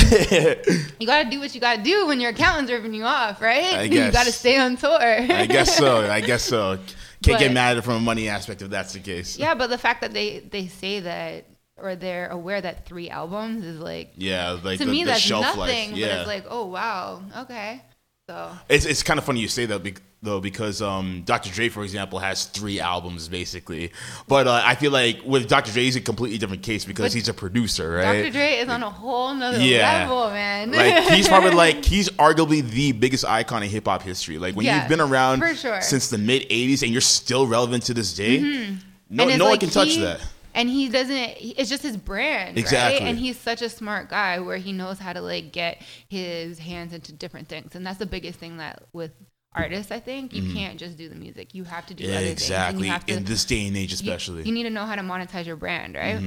[1.00, 3.74] you gotta do what you gotta do when your accountant's ripping you off, right?
[3.74, 4.06] I guess.
[4.06, 4.90] You gotta stay on tour.
[5.00, 6.08] I guess so.
[6.10, 6.78] I guess so.
[7.22, 9.36] Can't get mad at it from a money aspect if that's the case.
[9.38, 11.44] yeah, but the fact that they they say that
[11.76, 15.20] or they're aware that three albums is like Yeah, like to the, me the that's
[15.20, 15.90] shelf nothing.
[15.90, 15.98] life.
[15.98, 17.82] Yeah, But it's like, oh wow, okay.
[18.28, 21.50] So It's it's kind of funny you say that bec- though because um, Dr.
[21.50, 23.92] Dre, for example, has three albums basically.
[24.28, 25.72] But uh, I feel like with Dr.
[25.72, 28.22] Dre, he's a completely different case because But he's a producer, right?
[28.22, 28.32] Dr.
[28.32, 30.08] Dre is on a whole nother Yeah.
[30.08, 30.72] level, man.
[30.72, 34.38] like he's probably like he's arguably the biggest icon in hip hop history.
[34.38, 35.72] Like when Yeah, you've been around for sure.
[35.72, 35.82] Mm-hmm.
[35.82, 38.40] since the mid '80s and you're still relevant to this day,
[39.08, 40.20] no it's no one like can touch that.
[40.52, 41.16] And he doesn't.
[41.38, 42.98] It's just his brand, Exactly.
[43.00, 43.08] right?
[43.08, 46.92] And he's such a smart guy where he knows how to like get his hands
[46.92, 49.12] into different things, and that's the biggest thing that with
[49.54, 51.54] artists, I think you can't just do the music.
[51.54, 52.12] You have to do Mm-hmm.
[52.12, 52.42] Yeah, other things.
[52.42, 52.88] exactly.
[52.88, 54.42] you to, In this day and age, especially.
[54.44, 56.20] you, need to know how to monetize your brand, right?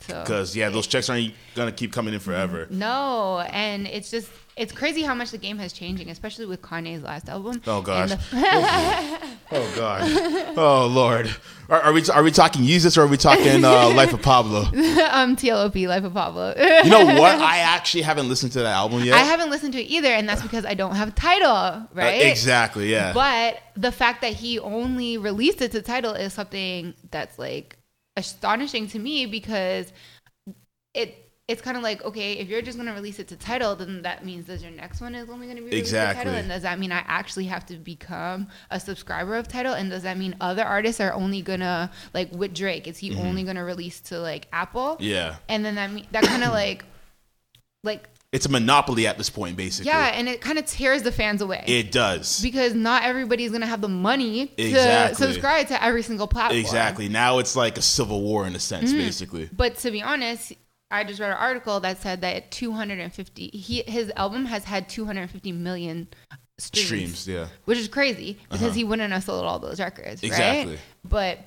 [0.00, 2.66] So Because yeah, those checks aren't gonna keep coming in forever.
[2.70, 7.02] no, and it's just it's crazy how much the game has changing, especially with Kanye's
[7.02, 7.60] last album.
[7.66, 8.10] Oh, gosh.
[8.10, 9.18] The-
[9.56, 10.54] Oh god.
[10.56, 11.30] Oh lord.
[11.68, 14.62] Are, are we are we talking Yeezus or are we talking uh, Life of Pablo?
[14.62, 16.54] um, TLOP, Life of Pablo.
[16.56, 17.38] You know what?
[17.40, 19.14] I actually haven't listened to that album yet.
[19.14, 21.82] I haven't listened to it either, and that's because I don't have a Tidal, Uh,
[21.92, 22.22] right?
[22.26, 22.90] exactly.
[22.90, 23.12] Yeah.
[23.12, 27.76] But the fact that he only released it to Tidal is something that's like
[28.16, 29.92] astonishing to me because
[30.94, 34.00] it it's kind of like okay, if you're just gonna release it to Tidal, then
[34.02, 36.24] that means that your next one is only gonna be released to Exactly.
[36.24, 39.74] Tidal, and does that mean I actually have to become a subscriber of Tidal?
[39.74, 42.86] And does that mean other artists are only gonna like with Drake?
[42.88, 44.94] Is he only gonna release to like Apple?
[44.94, 45.02] Mm-hmm.
[45.04, 45.36] yeah.
[45.48, 46.84] And then that mean, that kind of like
[47.82, 49.90] like It's a monopoly at this point, basically.
[49.90, 51.62] yeah, and it kind of tears the fans away.
[51.66, 52.40] It does.
[52.40, 55.26] because not everybody's gonna have the money to Exactly.
[55.26, 56.58] subscribe to every single platform.
[56.58, 57.10] Exactly.
[57.10, 58.98] Now it's like a civil war in a sense, Mm-hmm.
[58.98, 59.50] basically.
[59.52, 60.54] But to be honest,
[60.94, 65.52] I just read an article that said that 250 he his album has had 250
[65.52, 66.08] million
[66.58, 67.48] streams, Streams, yeah.
[67.64, 70.74] which is crazy because he wouldn't have sold all those records, Exactly.
[70.74, 70.80] right?
[71.04, 71.38] But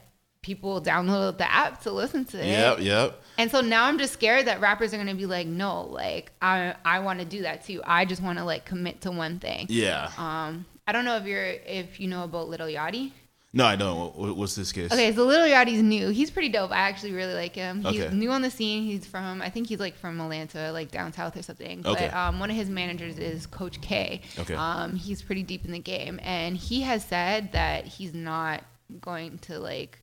[0.41, 2.45] people download the app to listen to it.
[2.47, 3.21] Yep, yep.
[3.37, 6.75] And so now I'm just scared that rappers are gonna be like, no, like I
[6.83, 7.81] I want to do that too.
[7.85, 9.67] I just want to like commit to one thing.
[9.69, 10.11] Yeah.
[10.17, 13.11] Um, I don't know if you're if you know about Lil Yachty.
[13.53, 14.15] No, I don't.
[14.35, 14.91] What's this case?
[14.91, 16.09] Okay, so Lil Yachty's new.
[16.09, 16.71] He's pretty dope.
[16.71, 17.81] I actually really like him.
[17.83, 18.13] He's Okay.
[18.15, 18.83] new on the scene.
[18.83, 21.85] He's from I think he's like from Atlanta, like down south or something.
[21.85, 22.07] Okay.
[22.09, 24.21] But um, one of his managers is Coach K.
[24.37, 24.53] Okay.
[24.53, 28.63] Um, he's pretty deep in the game, and he has said that he's not
[29.01, 30.01] going to like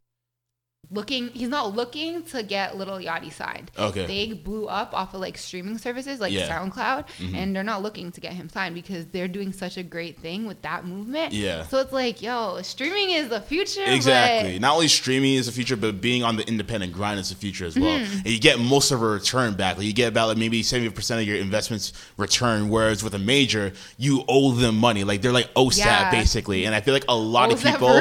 [0.94, 4.06] looking he's not looking to get Lil Yachty signed Okay.
[4.06, 6.48] they blew up off of like streaming services like Yeah.
[6.48, 6.70] Mm-hmm.
[6.80, 7.04] soundcloud
[7.34, 10.46] and they're not looking to get him signed because they're doing such a great thing
[10.46, 11.64] with that movement Yeah.
[11.66, 14.58] so it's like yo streaming is the future Exactly.
[14.58, 17.64] Not only streaming is the future, but being on the independent grind is the future
[17.64, 17.98] as well.
[17.98, 18.18] Mm-hmm.
[18.18, 19.76] And you get most of a return back.
[19.76, 22.68] Like you get about like maybe seventy percent of your investments return.
[22.68, 25.04] Whereas with a major, you owe them money.
[25.04, 26.10] Like they're like OSAP Yeah.
[26.10, 26.64] basically.
[26.66, 27.94] And I feel like a lot of people,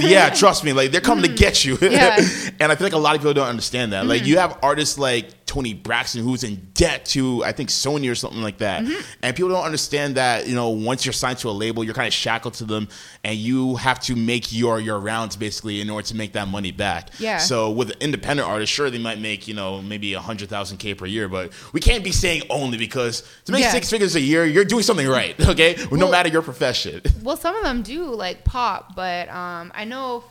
[0.00, 1.78] yeah, trust me, like they're coming to get you.
[1.80, 2.16] Yeah.
[2.60, 4.00] and I feel like a lot of people don't understand that.
[4.00, 4.08] Mm-hmm.
[4.08, 8.14] Like you have artists like Toni Braxton who's in debt to I think Sony or
[8.14, 8.82] something like that.
[8.84, 9.00] Mm-hmm.
[9.22, 12.08] And people don't understand that, you know, once you're signed to a label, you're kind
[12.08, 12.88] of shackled to them
[13.22, 16.72] and you have to make your your rounds basically in order to make that money
[16.72, 17.10] back.
[17.18, 17.38] Yeah.
[17.38, 20.78] So with an independent artist, sure they might make, you know, maybe a hundred thousand
[20.78, 23.72] K per year, but we can't be saying only because to make Yeah.
[23.72, 25.34] six figures a year, you're doing something right.
[25.52, 25.76] Okay?
[25.92, 27.02] no matter your profession.
[27.22, 30.24] well some of them do like pop but um i know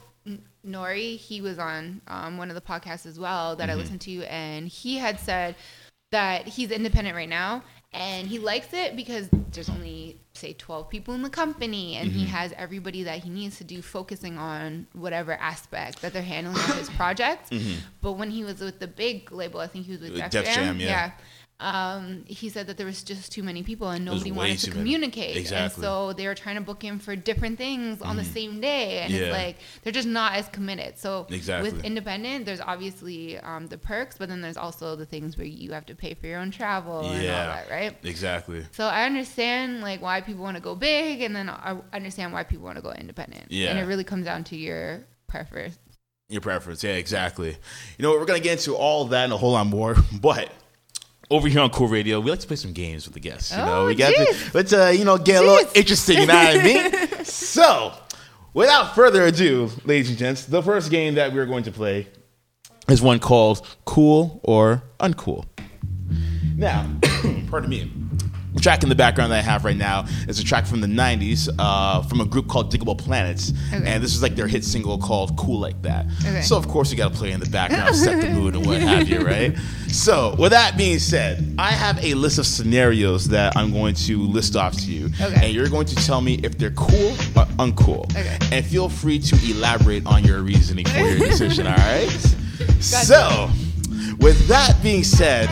[0.66, 3.82] nori he was on um, one of the podcasts as well that i mm-hmm.
[3.82, 5.56] listened to and he had said
[6.12, 11.14] that he's independent right now and he likes it because there's only say 12 people
[11.14, 12.32] in the company and he mm-hmm.
[12.32, 16.78] has everybody that he needs to do focusing on whatever aspect that they're handling of
[16.78, 17.80] his project mm-hmm.
[18.02, 20.46] but when he was with the big label i think he was with def, Def
[20.46, 21.12] jam, Jam, yeah.
[21.62, 24.80] Um, he said that there was just too many people and nobody wanted to many.
[24.82, 25.64] communicate Exactly.
[25.64, 29.00] and so they were trying to book him for different things on the same day
[29.02, 29.20] and Yeah.
[29.22, 31.72] it's like they're just not as committed so Exactly.
[31.72, 35.72] with independent there's obviously um, the perks but then there's also the things where you
[35.72, 37.46] have to pay for your own travel and all Yeah.
[37.46, 38.66] that right exactly.
[38.72, 42.44] so i understand like why people want to go big and then i understand why
[42.44, 43.70] people want to go independent Yeah.
[43.70, 45.78] and it really comes down to your preference
[46.30, 47.50] Your preference, yeah, exactly.
[47.98, 50.50] You know, we're gonna get into all that and a whole lot more, but
[51.32, 53.52] over here on Cool Radio, we like to play some games with the guests.
[53.52, 55.76] You know, Oh, we got to, let's uh, you know get a little Jeez.
[55.78, 56.18] interesting.
[56.20, 57.24] You know what I mean?
[57.26, 57.94] so,
[58.54, 62.08] without further ado, ladies and gents, the first game that we're going to play
[62.90, 65.46] is one called Cool or Uncool.
[66.58, 66.86] Now,
[67.50, 67.92] pardon me.
[68.60, 71.50] Track in the background that I have right now is a track from the 90s
[71.58, 73.54] uh, from a group called Digable Planets.
[73.74, 73.84] Okay.
[73.88, 76.06] And this is like their hit single called Cool Like That.
[76.26, 76.42] Okay.
[76.42, 78.82] So, of course, you got to play in the background, set the mood, and what
[78.82, 79.58] have you, right?
[79.88, 84.20] So, with that being said, I have a list of scenarios that I'm going to
[84.24, 85.06] list off to you.
[85.20, 85.46] Okay.
[85.46, 88.04] And you're going to tell me if they're cool or uncool.
[88.12, 88.38] Okay.
[88.52, 92.10] And feel free to elaborate on your reasoning for your decision, all right?
[92.80, 93.50] So,
[94.20, 95.50] with that being said,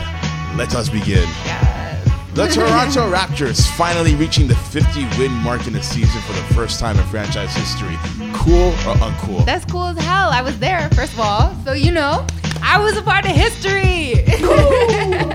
[0.56, 1.28] let us begin.
[1.44, 1.89] Yes.
[2.34, 6.78] The Toronto Raptors finally reaching the 50 win mark in the season for the first
[6.78, 7.96] time in franchise history.
[8.32, 9.44] Cool or uncool?
[9.44, 10.30] That's cool as hell.
[10.30, 11.54] I was there, first of all.
[11.64, 12.24] So, you know,
[12.62, 14.14] I was a part of history.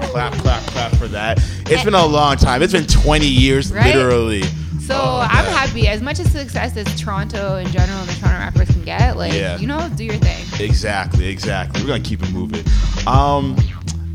[0.10, 1.40] clap, clap, clap for that.
[1.70, 2.62] It's been a long time.
[2.64, 3.94] It's been 20 years, Right?
[3.94, 4.44] literally.
[4.80, 5.88] So Oh, I'm happy.
[5.88, 9.34] As much as success as Toronto in general and the Toronto Raptors can get, like,
[9.34, 9.58] Yeah.
[9.58, 10.46] you know, do your thing.
[10.64, 11.82] Exactly, exactly.
[11.82, 12.64] We're gonna keep it moving.
[13.08, 13.58] Um,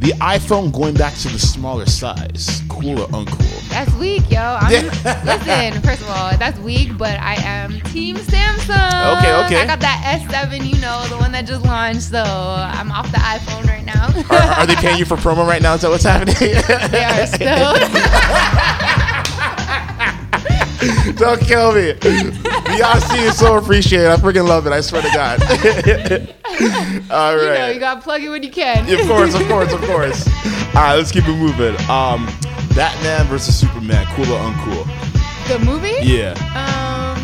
[0.01, 2.63] the iPhone going back to the smaller size.
[2.71, 3.69] Cool or uncool?
[3.69, 4.41] That's weak, yo.
[4.41, 4.71] I'm,
[5.27, 9.19] listen, first of all, that's weak, but I am Team Samsung.
[9.19, 9.61] Okay, okay.
[9.61, 13.19] I got that S7, you know, the one that just launched, so I'm off the
[13.19, 14.09] iPhone right now.
[14.31, 15.75] Are, are they paying you for promo right now?
[15.75, 16.35] Is that what's happening?
[16.39, 17.75] they are still.
[21.17, 21.93] Don't kill me.
[21.95, 24.09] Beyonce is so appreciated.
[24.09, 24.73] I freaking love it.
[24.73, 25.41] I swear to God.
[27.11, 28.89] All you know, you gotta plug it when you can.
[28.93, 30.27] of course, of course, of course.
[30.75, 31.75] All right, let's keep it moving.
[31.91, 32.27] Um,
[32.75, 34.87] Batman versus Superman, cool or uncool?
[35.49, 35.97] the movie?
[36.03, 36.31] Yeah.
[36.55, 37.19] Um,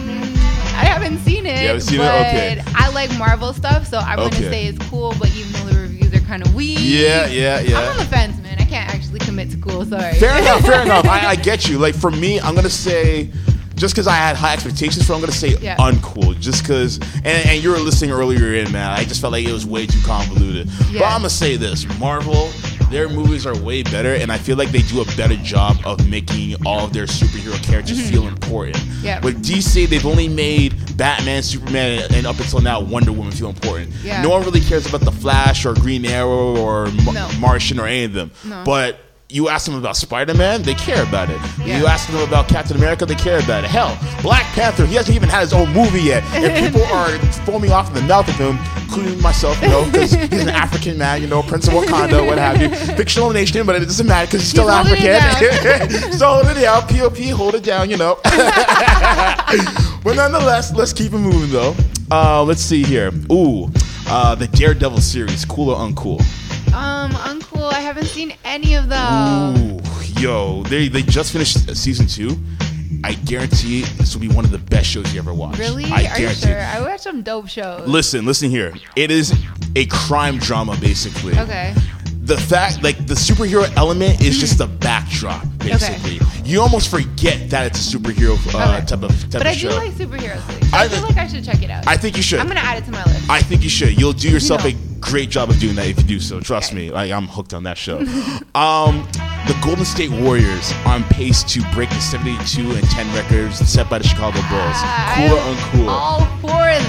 [0.74, 1.60] I haven't seen it.
[1.60, 2.04] You haven't seen it?
[2.04, 2.62] Okay.
[2.74, 4.30] I like Marvel stuff, so I'm Okay.
[4.38, 5.14] gonna say it's cool.
[5.18, 7.78] But even though the reviews are kind of weak, Yeah, yeah, yeah.
[7.78, 8.56] I'm on the fence, man.
[8.58, 9.84] I can't actually commit to cool.
[9.84, 10.14] Sorry.
[10.14, 11.06] Fair enough, fair enough.
[11.06, 11.78] I, I get you.
[11.78, 13.30] Like for me, I'm gonna say,
[13.76, 15.76] just because I had high expectations for, I'm gonna say Yeah.
[15.76, 16.38] uncool.
[16.40, 18.90] Just because, and, and you were listening earlier in, man.
[18.90, 20.68] I just felt like it was way too convoluted.
[20.92, 22.50] But I'm gonna say this: Marvel,
[22.90, 26.08] their movies are way better, and I feel like they do a better job of
[26.08, 28.76] making all of their superhero characters feel important.
[28.76, 29.04] Mm-hmm.
[29.04, 29.20] Yeah.
[29.20, 33.90] With DC, they've only made Batman, Superman, and up until now, Wonder Woman feel important.
[34.02, 34.22] Yeah.
[34.22, 37.28] No one really cares about the Flash or Green Arrow or No.
[37.38, 38.30] Martian or any of them.
[38.44, 38.62] No.
[38.64, 41.40] But you ask them about Spider Man, they care about it.
[41.58, 41.78] Yeah.
[41.78, 43.70] You ask them about Captain America, they care about it.
[43.70, 46.22] Hell, Black Panther, he hasn't even had his own movie yet.
[46.34, 47.10] And people are
[47.44, 50.96] foaming off in the mouth of him, including myself, you know, because he's an African
[50.96, 52.68] man, you know, Prince of Wakanda, what have you.
[52.94, 56.12] Fictional nation, but it doesn't matter because he's still He's holding African.
[56.18, 58.20] so hold it down, POP, hold it down, you know.
[60.04, 61.74] but nonetheless, let's keep it moving though.
[62.12, 63.10] Uh, let's see here.
[63.32, 63.68] Ooh,
[64.06, 66.20] uh, the Daredevil series, cool or uncool?
[66.72, 67.35] Um, uncool.
[67.96, 69.56] I haven't seen any of them.
[69.56, 72.36] Ooh, yo, they they just finished season two.
[73.02, 75.58] I guarantee this will be one of the best shows you ever watch.
[75.58, 75.86] Really?
[75.86, 76.46] I Are you guarantee.
[76.48, 76.60] sure?
[76.60, 77.88] I watch some dope shows.
[77.88, 78.74] Listen, listen here.
[78.96, 79.32] It is
[79.76, 81.38] a crime drama, basically.
[81.38, 81.74] Okay.
[82.20, 86.16] The fact, like, the superhero element is just the backdrop, basically.
[86.16, 86.42] Okay.
[86.44, 88.84] You almost forget that it's a superhero uh, Okay.
[88.86, 89.70] type of type But of I show.
[89.70, 90.70] do like superhero things.
[90.70, 91.86] So I- I, feel like I should check it out.
[91.88, 92.40] I think you should.
[92.40, 93.30] I'm gonna add it to my list.
[93.30, 93.98] I think you should.
[93.98, 94.74] You'll do yourself a
[95.06, 96.40] great job of doing that if you do so.
[96.40, 96.90] Trust me.
[96.90, 97.98] Like I'm hooked on that show.
[98.54, 99.06] um,
[99.46, 103.88] the Golden State Warriors are on pace to break the 72 and 10 records set
[103.88, 104.76] by the Chicago Bulls.
[104.82, 105.88] I Cool or am uncool?
[105.88, 106.48] All for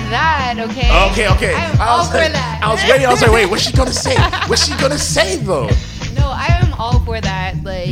[0.10, 0.56] that.
[0.58, 0.90] Okay.
[1.12, 1.54] Okay, okay.
[1.54, 2.60] I am I all for like, that.
[2.64, 3.06] I was waiting.
[3.06, 4.16] I was like, wait, what's she gonna say?
[4.48, 5.68] What's she gonna say though?
[6.16, 7.64] No, I am all for that.
[7.64, 7.90] Like,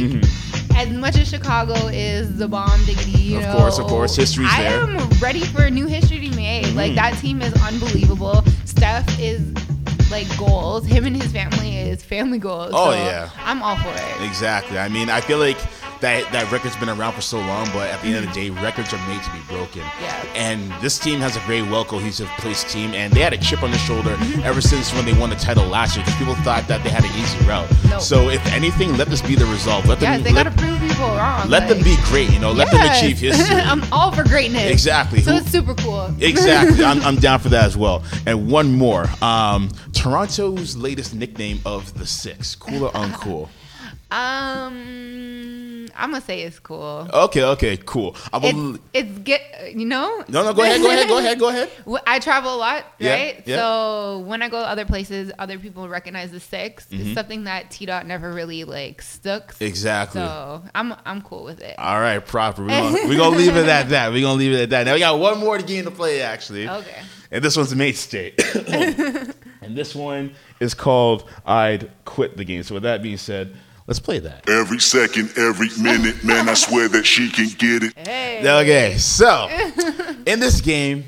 [0.76, 3.50] as much as Chicago is the bomb diggity, you Mm-hmm.
[3.50, 4.80] Of know, course, of course, history's I there.
[4.88, 4.98] Mm-hmm.
[5.14, 6.68] am ready for a new history to be made.
[6.74, 8.44] Like that team is unbelievable.
[8.66, 9.54] Steph is
[10.12, 10.86] like goals.
[10.86, 12.72] Him and his family is family goals.
[12.74, 13.30] Oh, So yeah.
[13.40, 14.28] I'm all for it.
[14.28, 14.78] Exactly.
[14.78, 15.58] I mean, I feel like
[16.02, 18.50] that that record's been around for so long, but at the end of the day,
[18.50, 19.82] records are made to be broken.
[20.02, 20.24] Yeah.
[20.36, 23.64] And this team has a very well cohesive place team, and they had a chip
[23.64, 26.68] on their shoulder ever since when they won the title last year, because people thought
[26.68, 27.70] that they had an easy route.
[27.90, 28.00] No.
[28.00, 29.86] So if anything, let this be the result.
[29.86, 31.50] Let them Yes, they let, gotta prove people wrong.
[31.50, 32.30] let them be great.
[32.32, 33.56] You know, let them achieve history.
[33.62, 34.70] I'm all for greatness.
[34.70, 35.22] Exactly.
[35.22, 36.14] So Who- it's super cool.
[36.20, 36.84] Exactly.
[36.84, 38.04] I'm, I'm down for that as well.
[38.26, 39.06] And one more.
[39.22, 42.54] Um, Toronto's latest nickname of the six.
[42.56, 43.50] Cool or uncool?
[44.12, 47.08] Um, I'm gonna say it's cool.
[47.12, 48.16] Okay, okay, cool.
[48.32, 50.24] I'm It's, it's get you know.
[50.28, 51.72] no, no, go ahead, go ahead, go ahead, go ahead.
[52.08, 53.42] I travel a lot, right?
[53.46, 53.56] yeah.
[53.58, 57.02] So when I go to other places, other people recognize the 6 Mm-hmm.
[57.02, 59.56] It's something that T Dot never really like stuck.
[59.60, 60.22] Exactly.
[60.22, 61.76] So I'm I'm cool with it.
[61.80, 62.62] All right, proper.
[62.64, 64.12] We're gonna, we gonna leave it at that.
[64.12, 64.84] We're gonna leave it at that.
[64.86, 66.70] Now we got one more game to play, actually.
[66.70, 67.02] Okay.
[67.36, 68.42] And this one's Mate State.
[68.70, 72.64] and this one is called I'd Quit the Game.
[72.64, 74.50] So with that being said, let's play that.
[74.50, 78.08] Every second, every minute, man, I swear that she can get it.
[78.08, 78.40] Hey.
[78.40, 79.50] Okay, so
[80.26, 81.04] in this game,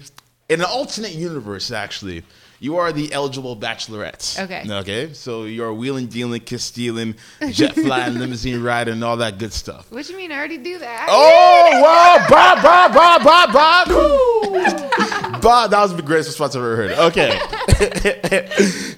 [0.49, 2.23] in an alternate universe, actually,
[2.59, 4.39] You are the eligible bachelorette.
[4.43, 4.63] Okay.
[4.67, 5.13] Okay.
[5.13, 7.15] So you're wheeling, dealing, kiss stealing,
[7.51, 9.91] jet flying, limousine riding, and all that good stuff.
[9.91, 10.31] What do you mean?
[10.31, 11.07] I already do that.
[11.09, 12.25] Oh wow!
[12.27, 13.87] Bob, Bob, Bob, Bob, Bob.
[15.41, 16.91] Bob, that was the greatest response I've ever heard.
[16.91, 17.39] Okay.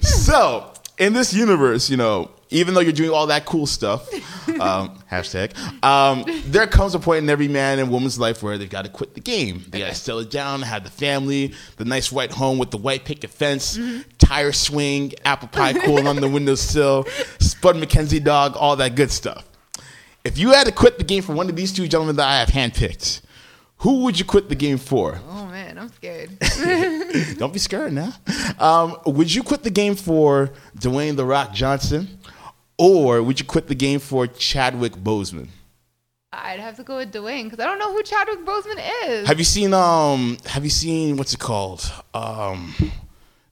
[0.00, 4.12] so in this universe, you know, even though you're doing all that cool stuff,
[4.60, 8.68] um, hashtag, um, there comes a point in every man and woman's life where they've
[8.70, 9.64] got to quit the game.
[9.68, 13.04] They got to settle down, have the family, the nice white home with the white
[13.04, 13.78] picket fence,
[14.18, 17.04] tire swing, apple pie cooling on the windowsill,
[17.38, 19.44] Spud MacKenzie dog, all that good stuff.
[20.24, 22.40] If you had to quit the game for one of these two gentlemen that I
[22.40, 23.22] have handpicked,
[23.78, 25.18] who would you quit the game for?
[25.26, 26.38] Oh man, I'm scared.
[27.38, 28.12] Don't be scared now.
[28.58, 32.18] Um, would you quit the game for Dwayne The Rock Johnson?
[32.80, 35.48] Or would you quit the game for Chadwick Boseman?
[36.32, 39.26] I'd have to go with Dwayne because I don't know who Chadwick Boseman is.
[39.28, 41.92] Have you seen um have you seen what's it called?
[42.14, 42.74] Um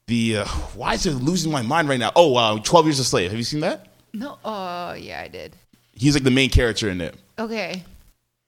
[0.07, 2.13] the uh, why is it losing my mind right now?
[2.17, 3.31] Oh uh, 12 Years a Slave.
[3.31, 3.87] Have you seen that?
[4.15, 4.39] no.
[4.45, 5.55] Oh yeah, I did.
[5.93, 7.15] He's like the main character in it.
[7.39, 7.83] Okay.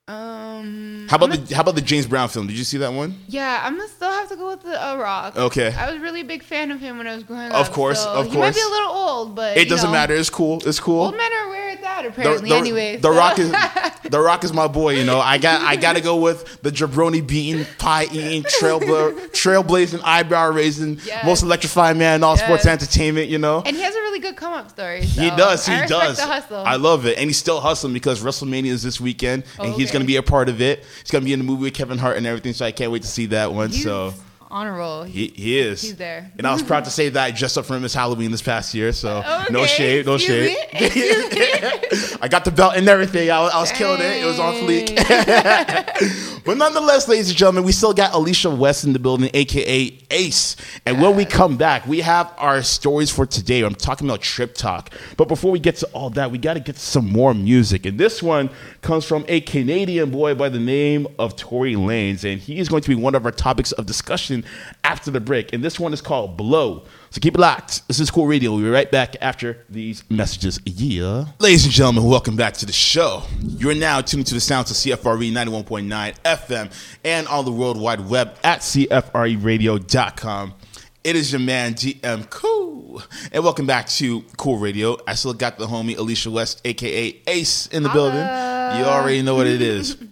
[0.08, 1.06] Um.
[1.08, 2.46] How about I'm the how about the James Brown film?
[2.48, 3.16] Did you see that one?
[3.28, 5.36] Yeah, I'm gonna still have to go with the uh, Rock.
[5.36, 5.72] Okay.
[5.72, 7.54] I was really a big fan of him when I was growing up.
[7.60, 7.72] Of up.
[7.72, 8.66] course, so of He might be course.
[8.66, 10.14] a little old, but It doesn't know, matter.
[10.14, 10.60] It's cool.
[10.66, 11.04] It's cool.
[11.04, 12.50] Old men are where it's at, the, apparently.
[12.50, 13.50] the- anyway, the so- Rock is
[14.10, 14.94] the Rock is my boy.
[14.94, 19.30] You know, I got I got to go with the jabroni beating, pie eating, trailbla-
[19.32, 21.24] trailblazing, eyebrow raising, Yes.
[21.24, 23.28] most electrifying man in all sports entertainment.
[23.28, 25.02] You know, and he has a really good come up story.
[25.02, 25.66] he does.
[25.66, 26.20] He I does.
[26.20, 30.02] I love it, and he's still hustling because WrestleMania is this weekend, and he's going
[30.02, 30.84] to be a part of it.
[31.00, 32.52] He's going to be in the movie with Kevin Hart and everything.
[32.52, 33.70] So I can't wait to see that one.
[33.70, 34.12] He's so.
[34.50, 35.04] On a roll.
[35.04, 35.80] He, he is.
[35.82, 36.32] He's there.
[36.36, 38.42] And I was proud to say that I dressed up for him this Halloween this
[38.42, 38.90] past year.
[38.92, 40.56] So no Okay, shade, no excuse shade.
[40.72, 42.18] me, excuse me.
[42.20, 43.30] I got the belt and everything.
[43.30, 44.22] I was, I was killing it.
[44.22, 44.96] It was on fleek.
[46.44, 50.56] but nonetheless, ladies and gentlemen, we still got Alicia West in the building, aka Ace.
[50.84, 53.62] And when we come back, we have our stories for today.
[53.62, 54.90] I'm talking about Trip Talk.
[55.16, 57.86] But before we get to all that, we got to get to some more music.
[57.86, 58.50] And this one
[58.82, 62.82] comes from a Canadian boy by the name of Tory Lanez, And he is going
[62.82, 64.39] to be one of our topics of discussion
[64.84, 65.52] after the break.
[65.52, 66.84] And this one is called Blow.
[67.10, 67.86] So keep it locked.
[67.88, 68.52] This is Cool Radio.
[68.52, 70.60] We'll be right back after these messages.
[70.64, 71.26] Yeah.
[71.38, 73.22] Ladies and gentlemen, welcome back to the show.
[73.40, 76.72] You're now tuned to the sounds of CFRE 91.9 FM
[77.04, 80.54] and on the World Wide Web at CFREradio.com.
[81.02, 83.02] It is your man, GM Cool.
[83.32, 84.98] And welcome back to Cool Radio.
[85.06, 88.20] I still got the homie Alicia West, aka Ace, in the building.
[88.20, 89.96] You already know what it is.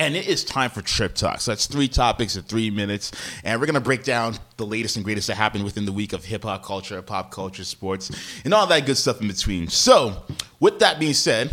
[0.00, 1.42] And it is time for Trip Talk.
[1.42, 3.12] So that's three topics in three minutes.
[3.44, 6.24] And we're to break down the latest and greatest that happened within the week of
[6.24, 8.10] hip hop culture, pop culture, sports,
[8.42, 9.68] and all that good stuff in between.
[9.68, 10.22] So,
[10.58, 11.50] with that being said,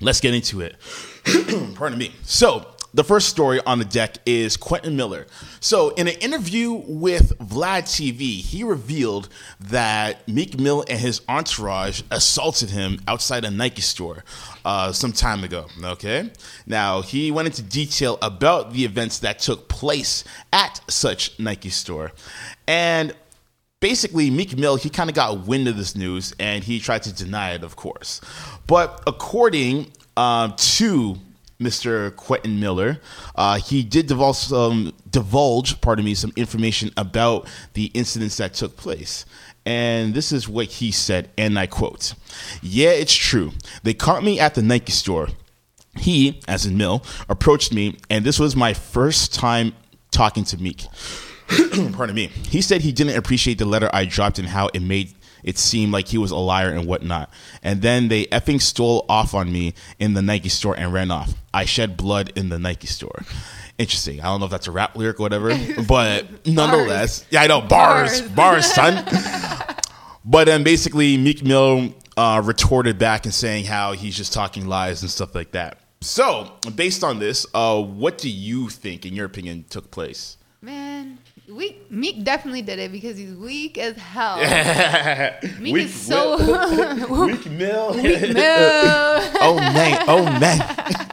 [0.00, 0.76] let's get into it.
[1.74, 2.12] Pardon me.
[2.24, 5.26] So, the first story on the deck is Quentin Miller.
[5.60, 9.28] So, in an interview with Vlad TV, he revealed
[9.60, 14.24] that Meek Mill and his entourage assaulted him outside a Nike store
[14.64, 15.66] uh, some time ago.
[15.82, 16.30] Okay.
[16.66, 22.12] Now, he went into detail about the events that took place at such Nike store.
[22.66, 23.14] And
[23.80, 27.12] basically Meek Mill he kind of got wind of this news and he tried to
[27.12, 28.20] deny it, of course.
[28.66, 31.18] But according um, to
[31.62, 32.14] Mr.
[32.16, 33.00] Quentin Miller,
[33.34, 38.76] uh, he did divulge some divulge, pardon me, some information about the incidents that took
[38.76, 39.24] place.
[39.64, 42.14] And this is what he said, and I quote:
[42.60, 43.52] "Yeah, it's true.
[43.84, 45.28] They caught me at the Nike store.
[45.98, 49.74] He, as in Mill, approached me, and this was my first time
[50.10, 50.86] talking to Meek.
[51.92, 52.28] Pardon me.
[52.48, 55.92] He said he didn't appreciate the letter I dropped and how it made it seemed
[55.92, 57.30] like he was a liar and whatnot.
[57.62, 61.34] And then they effing stole off on me in the Nike store and ran off.
[61.52, 63.22] I shed blood in the Nike store.
[63.78, 64.20] Interesting.
[64.20, 65.56] I don't know if that's a rap lyric or whatever,
[65.88, 68.72] but nonetheless, yeah, I know bars, bars, Bars.
[68.72, 69.04] son.
[70.24, 75.02] But then basically, Meek Mill uh, retorted back and saying how he's just talking lies
[75.02, 75.78] and stuff like that.
[76.00, 80.36] So, based on this, uh, what do you think, in your opinion, took place?
[80.60, 81.90] Man, weak.
[81.90, 84.36] Meek definitely did it because he's weak as hell.
[85.60, 86.36] Meek Weak is so
[87.26, 87.94] Meek Mill.
[87.94, 89.30] no.
[89.40, 91.08] oh man, oh man.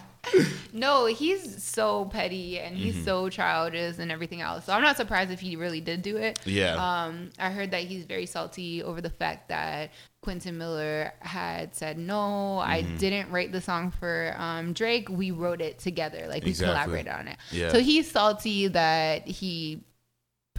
[0.74, 2.84] no, he's so petty and Mm-hmm.
[2.86, 4.66] he's so childish and everything else.
[4.66, 6.40] So I'm not surprised if he really did do it.
[6.46, 6.76] Yeah.
[6.76, 11.98] Um, I heard that he's very salty over the fact that Quentin Miller had said,
[11.98, 12.98] "No, I Mm-hmm.
[12.98, 15.10] didn't write the song for um, Drake.
[15.10, 16.26] We wrote it together.
[16.28, 16.74] Like we Exactly.
[16.74, 17.72] collaborated on it." Yeah.
[17.72, 19.84] So he's salty that he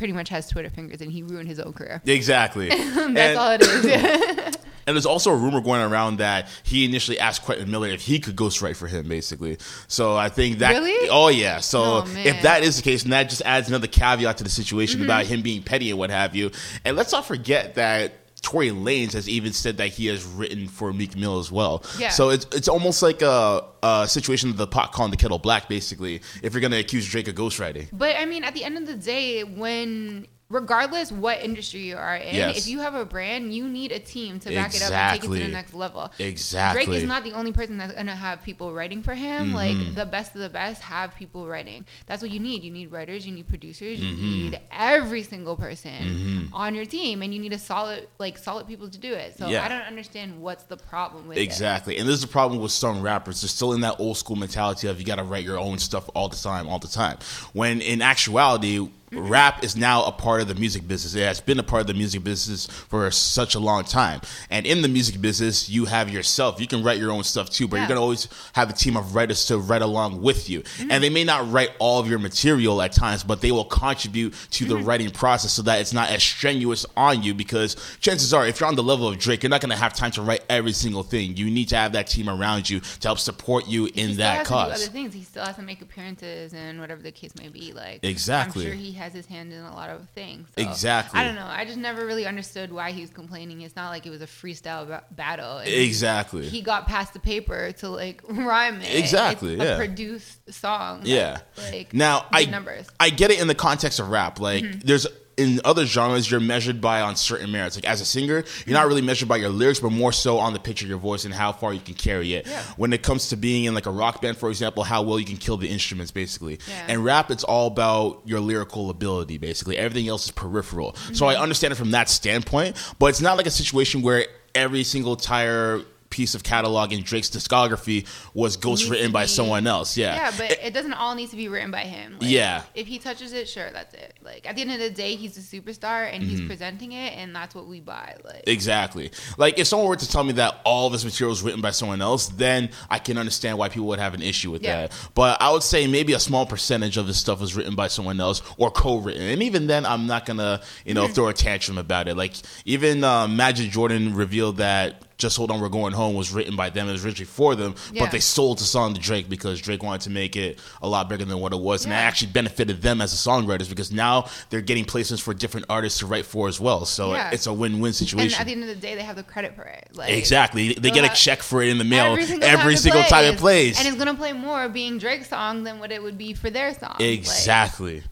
[0.00, 2.00] pretty much has Twitter fingers and he ruined his own career.
[2.06, 2.68] Exactly.
[2.70, 4.56] That's And- all it is.
[4.86, 8.18] And there's also a rumor going around that he initially asked Quentin Miller if he
[8.18, 9.58] could ghostwrite for him, basically.
[9.86, 10.70] So I think that.
[10.72, 11.08] Really?
[11.10, 11.60] Oh yeah.
[11.60, 12.08] So Oh, if.
[12.14, 12.42] Mm-hmm.
[12.42, 15.42] that is the case, and that just adds another caveat to the situation about him
[15.42, 16.50] being petty and what have you.
[16.84, 18.14] And let's not forget that.
[18.40, 21.84] Tory Lanez has even said that he has written for Meek Mill as well.
[21.98, 22.08] Yeah.
[22.10, 25.68] So it's it's almost like a, a situation of the pot calling the kettle black,
[25.68, 26.22] basically.
[26.42, 27.88] If you're gonna accuse Drake of ghostwriting.
[27.92, 32.16] But I mean, at the end of the day, when regardless what industry you are
[32.16, 32.58] in, Yes.
[32.58, 35.24] if you have a brand, you need a team to back it up and take
[35.30, 36.12] it to the next level.
[36.18, 36.84] Exactly.
[36.84, 39.52] Drake is not the only person that's gonna have people writing for him.
[39.52, 39.54] Mm-hmm.
[39.54, 41.86] Like the best of the best have people writing.
[42.06, 42.64] That's what you need.
[42.64, 43.26] You need writers.
[43.26, 44.00] You need producers.
[44.00, 44.24] Mm-hmm.
[44.24, 48.66] You need every single person on your team, and you need a solid, like solid
[48.66, 49.38] people to do it.
[49.38, 49.64] So Yeah.
[49.64, 51.42] I don't understand what's the problem with it.
[51.42, 51.96] Exactly.
[51.96, 53.40] And this is the problem with some rappers.
[53.40, 56.10] They're still in that old school mentality of you got to write your own stuff
[56.14, 57.18] all the time, all the time.
[57.52, 61.14] When in actuality, rap is now a part of the music business.
[61.14, 64.20] It has been a part of the music business for such a long time.
[64.50, 66.60] And in the music business, you have yourself.
[66.60, 67.82] You can write your own stuff too, but Yeah.
[67.82, 70.60] you're going to always have a team of writers to write along with you.
[70.60, 70.90] Mm-hmm.
[70.90, 74.34] And they may not write all of your material at times, but they will contribute
[74.52, 74.84] to the mm-hmm.
[74.84, 78.68] writing process so that it's not as strenuous on you because chances are if you're
[78.68, 81.02] on the level of Drake, you're not going to have time to write every single
[81.02, 81.36] thing.
[81.36, 84.16] You need to have that team around you to help support you he in still
[84.18, 84.82] that has to do cause.
[84.82, 85.14] other things.
[85.14, 87.72] He still has to make appearances and whatever the case may be.
[87.72, 88.64] Like Exactly.
[88.64, 90.46] I'm sure he has his hand in a lot of things.
[90.56, 91.18] So, Exactly.
[91.18, 91.46] I don't know.
[91.46, 93.62] I just never really understood why he was complaining.
[93.62, 95.58] It's not like it was a freestyle ba- battle.
[95.58, 96.48] And Exactly.
[96.48, 98.94] He got past the paper to like rhyme it.
[98.94, 99.74] Exactly, It's yeah.
[99.74, 101.00] A produced song.
[101.04, 101.38] Yeah.
[101.72, 102.86] Like now I numbers.
[102.86, 102.96] Mm-hmm.
[103.00, 104.38] I get it in the context of rap.
[104.38, 105.06] Like there's
[105.40, 107.76] in other genres you're measured by on certain merits.
[107.76, 110.52] Like as a singer, you're not really measured by your lyrics, but more so on
[110.52, 112.46] the pitch of your voice and how far you can carry it.
[112.46, 112.62] Yeah.
[112.76, 115.24] When it comes to being in like a rock band, for example, how well you
[115.24, 116.58] can kill the instruments, basically.
[116.68, 116.86] Yeah.
[116.88, 119.78] And rap, it's all about your lyrical ability, basically.
[119.78, 120.94] Everything else is peripheral.
[121.12, 121.38] So Mm-hmm.
[121.38, 125.12] I understand it from that standpoint, but it's not like a situation where every single
[125.12, 125.80] entire
[126.10, 129.96] piece of catalog in Drake's discography was ghost Needs written by be- someone else.
[129.96, 130.14] Yeah.
[130.16, 132.14] Yeah, but it, doesn't all need to be written by him.
[132.20, 132.62] Like, Yeah.
[132.74, 134.14] If he touches it, sure, that's it.
[134.22, 136.30] Like at the end of the day, he's a superstar and Mm-hmm.
[136.30, 138.16] he's presenting it, and that's what we buy.
[138.24, 139.10] Like Exactly.
[139.38, 142.02] Like if someone were to tell me that all this material is written by someone
[142.02, 144.82] else, then I can understand why people would have an issue with Yeah.
[144.88, 144.92] that.
[145.14, 148.20] But I would say maybe a small percentage of this stuff was written by someone
[148.20, 151.02] else or co-written, and even then, I'm not gonna you Mm-hmm.
[151.02, 152.16] know throw a tantrum about it.
[152.16, 152.34] Like
[152.64, 155.04] even uh, Majid Jordan revealed that.
[155.20, 156.88] Just hold on, we're going home was written by them.
[156.88, 158.02] It was originally for them, Yeah.
[158.02, 161.08] but they sold the song to Drake because Drake wanted to make it a lot
[161.08, 164.26] bigger than what it was, and that actually benefited them as the songwriters because now
[164.48, 166.84] they're getting placements for different artists to write for as well.
[166.86, 167.30] So Yeah.
[167.32, 168.40] it's a win-win and situation.
[168.40, 169.88] at the end of the day, they have the credit for it.
[169.94, 170.72] Like Exactly.
[170.72, 173.38] They get a check for it in the mail every every single, single, time, it
[173.38, 173.78] plays.
[173.78, 176.72] and it's gonna play more being Drake's song than what it would be for their
[176.72, 176.96] song.
[176.98, 178.02] Like, exactly.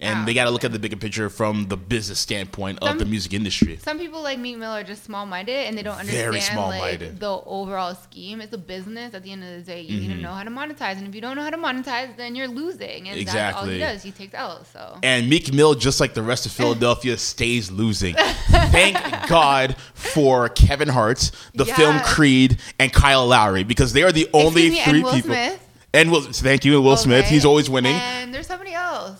[0.00, 0.26] And Wow.
[0.26, 3.32] they got to look at the bigger picture from the business standpoint of the music
[3.32, 3.78] industry.
[3.82, 6.32] some people like Meek Mill are just small minded and they don't understand
[6.68, 8.40] like the overall scheme.
[8.40, 9.14] It's a business.
[9.14, 10.08] At the end of the day, you Mm-hmm.
[10.08, 12.34] need to know how to monetize, and if you don't know how to monetize, then
[12.36, 13.08] you're losing.
[13.08, 13.72] And that's all Exactly.
[13.74, 14.02] he does.
[14.02, 14.64] He takes L.
[14.72, 18.14] So And Meek Mill, just like the rest of Philadelphia, stays losing.
[18.14, 18.96] Thank
[19.28, 24.70] God for Kevin Hart, the film Creed, and Kyle Lowry because they are the only
[24.70, 25.30] me, and three Will people.
[25.30, 25.64] Smith.
[25.94, 27.26] And Will, thank you, Will Smith.
[27.26, 27.94] He's always winning.
[27.94, 29.18] And there's somebody else.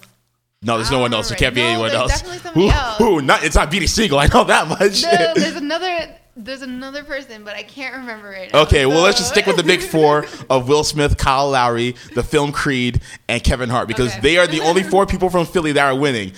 [0.63, 1.29] No, there's no one else.
[1.29, 1.45] There remember.
[1.45, 2.11] can't be No, anyone else.
[2.21, 2.99] definitely somebody Who- else.
[2.99, 3.23] who?
[3.23, 4.19] Not, it's not Beanie Sigel.
[4.19, 5.03] I know that much.
[5.05, 6.15] No, there's another.
[6.41, 8.55] There's another person, but I can't remember it.
[8.55, 12.23] Okay, well, let's just stick with the big four of Will Smith, Kyle Lowry, the
[12.23, 14.21] film Creed, and Kevin Hart because Okay.
[14.21, 16.31] they are the only four people from Philly that are winning.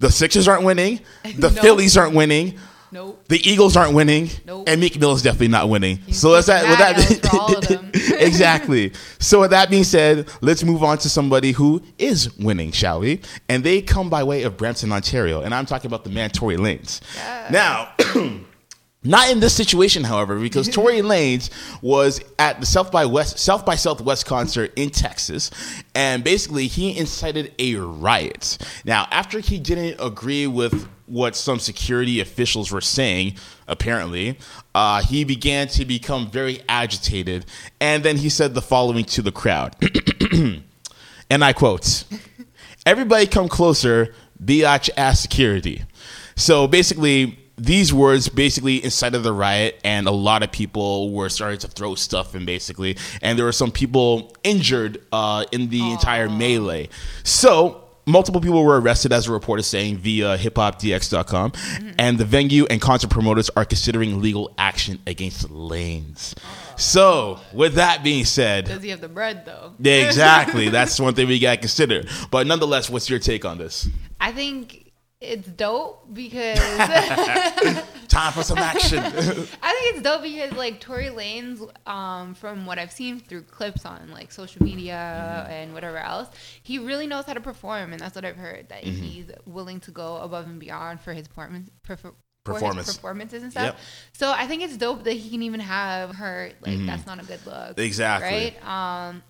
[0.00, 0.98] The Sixers aren't winning.
[1.22, 1.52] The Nope.
[1.60, 2.58] Phillies aren't winning.
[2.90, 3.24] Nope.
[3.28, 4.68] The Eagles aren't winning, Nope.
[4.68, 5.98] and Meek Mill is definitely not winning.
[5.98, 8.28] He's so is that with that for all of them.
[8.28, 8.92] exactly.
[9.18, 13.20] So with that being said, let's move on to somebody who is winning, shall we?
[13.48, 16.56] And they come by way of Brampton, Ontario, and I'm talking about the man Tory
[16.56, 17.00] Lanez.
[17.50, 17.92] Now.
[19.06, 21.50] Not in this situation, however, because Tory Lanez
[21.80, 25.52] was at the South by West South by Southwest concert in Texas,
[25.94, 28.58] and basically he incited a riot.
[28.84, 33.36] Now, after he didn't agree with what some security officials were saying,
[33.68, 34.38] apparently,
[34.74, 37.46] uh, he began to become very agitated,
[37.80, 39.76] and then he said the following to the crowd,
[41.30, 42.04] and I quote:
[42.84, 45.84] "Everybody, come closer, biatch ass security."
[46.36, 51.58] So basically, these words basically incited the riot, and a lot of people were starting
[51.60, 56.28] to throw stuff in, basically, and there were some people injured uh, in the entire
[56.28, 56.88] melee.
[57.24, 57.82] So.
[58.08, 61.50] Multiple people were arrested, as a report is saying, via hiphopdx.com.
[61.50, 61.90] Mm-hmm.
[61.98, 66.34] And the venue and concert promoters are considering legal action against Lanez.
[66.76, 69.72] So, with that being said, Does he have the bread though?
[69.80, 70.68] yeah, exactly.
[70.70, 72.04] That's one thing we got to consider.
[72.30, 73.88] But nonetheless, what's your take on this?
[74.20, 74.85] I think
[75.26, 76.58] it's dope because
[78.08, 78.98] Time for some action.
[79.04, 83.84] I think it's dope because like Tory Lanez, um, from what I've seen through clips
[83.84, 84.94] on like social media
[85.46, 85.52] Mm-hmm.
[85.52, 86.28] and whatever else,
[86.62, 88.68] he really knows how to perform, and that's what I've heard.
[88.68, 89.02] That Mm-hmm.
[89.02, 91.70] he's willing to go above and beyond for his performance.
[91.86, 92.14] Perfor-
[92.44, 92.94] Performance.
[92.94, 93.64] performances and stuff.
[93.64, 93.74] Yep.
[93.74, 93.82] Mm-hmm.
[94.12, 97.26] So I think it's dope that he can even have her like that's not a
[97.26, 97.76] good look.
[97.78, 98.54] Exactly.
[98.62, 99.08] Right.
[99.08, 99.22] Um,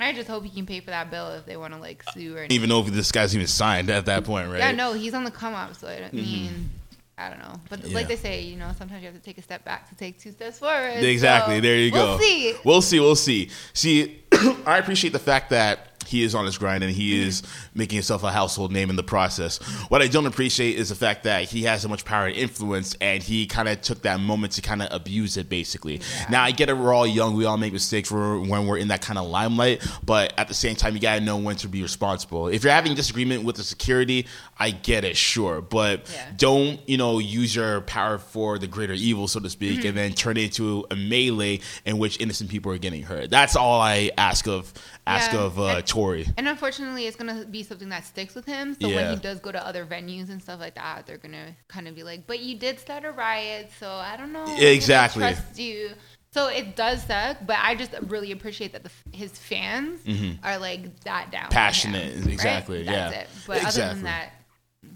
[0.00, 2.34] I just hope he can pay for that bill if they want to like sue
[2.36, 4.58] or don't even know if this guy's even signed at that point, right?
[4.58, 6.16] yeah, no, he's on the come up, so I don't mm-hmm.
[6.16, 6.70] mean,
[7.18, 7.60] I don't know.
[7.68, 7.94] But Yeah.
[7.94, 10.18] like they say, you know, sometimes you have to take a step back to take
[10.18, 11.04] two steps forward.
[11.04, 11.56] Exactly.
[11.56, 12.16] So there you go.
[12.16, 12.54] We'll see.
[12.64, 13.00] We'll see.
[13.00, 13.50] We'll see.
[13.74, 14.22] See,
[14.66, 17.42] I appreciate the fact that he is on his grind and he is
[17.74, 19.58] making himself a household name in the process.
[19.88, 22.94] What I don't appreciate is the fact that he has so much power and influence
[23.00, 26.00] and he kind of took that moment to kind of abuse it, basically.
[26.30, 26.74] Now, I get it.
[26.76, 27.34] We're all young.
[27.36, 29.86] We all make mistakes when we're in that kind of limelight.
[30.04, 32.48] But at the same time, you got to know when to be responsible.
[32.48, 34.26] If you're having disagreement with the security,
[34.58, 35.60] I get it, sure.
[35.60, 36.30] But Yeah.
[36.36, 39.88] don't, you know, use your power for the greater evil, so to speak, Mm-hmm.
[39.88, 43.30] and then turn it into a melee in which innocent people are getting hurt.
[43.30, 44.72] That's all I ask of
[45.06, 45.40] ask Yeah.
[45.40, 46.26] of uh, And- Tory.
[46.36, 48.76] And unfortunately, it's gonna be something that sticks with him.
[48.80, 51.86] So when he does go to other venues and stuff like that, they're gonna kind
[51.88, 55.20] of be like, "But you did start a riot, so I don't know." I Exactly.
[55.20, 55.90] Trust you.
[56.32, 60.00] So it does suck, but I just really appreciate that the, his fans
[60.42, 61.42] are like that down.
[61.44, 61.52] Mm-hmm.
[61.52, 62.32] Passionate, him, right?
[62.32, 63.20] exactly, That's yeah.
[63.20, 63.28] it.
[63.46, 64.30] But other than that,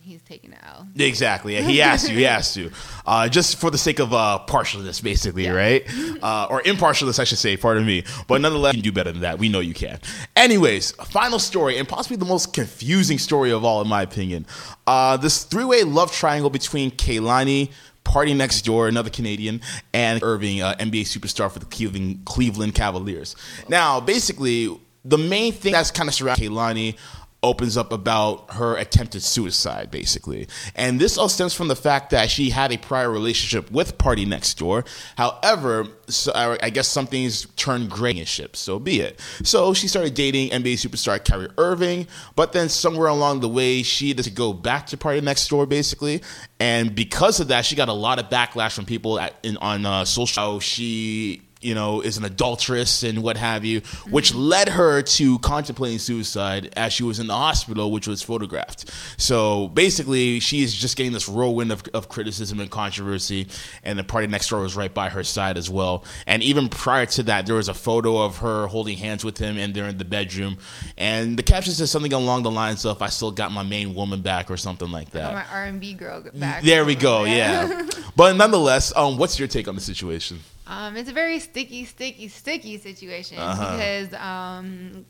[0.01, 0.85] he's taking it out.
[0.97, 1.55] Exactly.
[1.55, 2.13] Yeah, he has to.
[2.13, 2.71] He has to.
[3.09, 5.51] Uh, just for the sake of uh, partialness, basically, Yeah.
[5.53, 5.87] right?
[6.21, 7.57] Uh, or impartialness, I should say.
[7.57, 8.03] Pardon me.
[8.27, 9.39] But nonetheless, you can do better than that.
[9.39, 10.01] We know you can.
[10.35, 14.45] Anyways, final story, and possibly the most confusing story of all, in my opinion.
[14.89, 17.71] Uh, this three-way love triangle between Kehlani.
[18.03, 19.61] Party next door, another Canadian,
[19.95, 23.37] and Irving, uh, NBA superstar for the Cleveland Cleveland Cavaliers.
[23.69, 24.69] Now, basically,
[25.05, 26.97] the main thing that's kind of surrounding Kehlani
[27.43, 30.49] opens up about her attempted suicide, basically.
[30.75, 34.87] And this all stems from the fact that she had a prior relationship with PartyNextDoor.
[35.17, 39.21] However, so I guess something's turned gray in so be it.
[39.43, 44.09] So she started dating NBA superstar Kyrie Irving, but then somewhere along the way, she
[44.09, 46.23] had to go back to PartyNextDoor, basically.
[46.59, 49.87] And because of that, she got a lot of backlash from people at, in, on
[49.87, 50.59] uh, social.
[50.61, 53.81] She you know, is an adulteress and what have you,
[54.11, 58.91] which led her to contemplating suicide as she was in the hospital, which was photographed.
[59.17, 63.49] So basically, she is just getting this whirlwind of, of criticism and controversy,
[63.83, 66.05] and the PartyNextDoor was right by her side as well.
[66.27, 69.57] And even prior to that, there was a photo of her holding hands with him,
[69.57, 70.59] and they're in the bedroom.
[70.99, 74.21] And the caption says something along the lines of, I still got my main woman
[74.21, 75.33] back, or something like that.
[75.33, 76.63] Got my R and B girl back.
[76.63, 77.89] There we go, yeah.
[78.17, 80.41] but nonetheless, um, what's your take on the situation?
[80.67, 83.73] Um, it's a very sticky, sticky, sticky situation Uh-huh.
[83.77, 85.07] because um,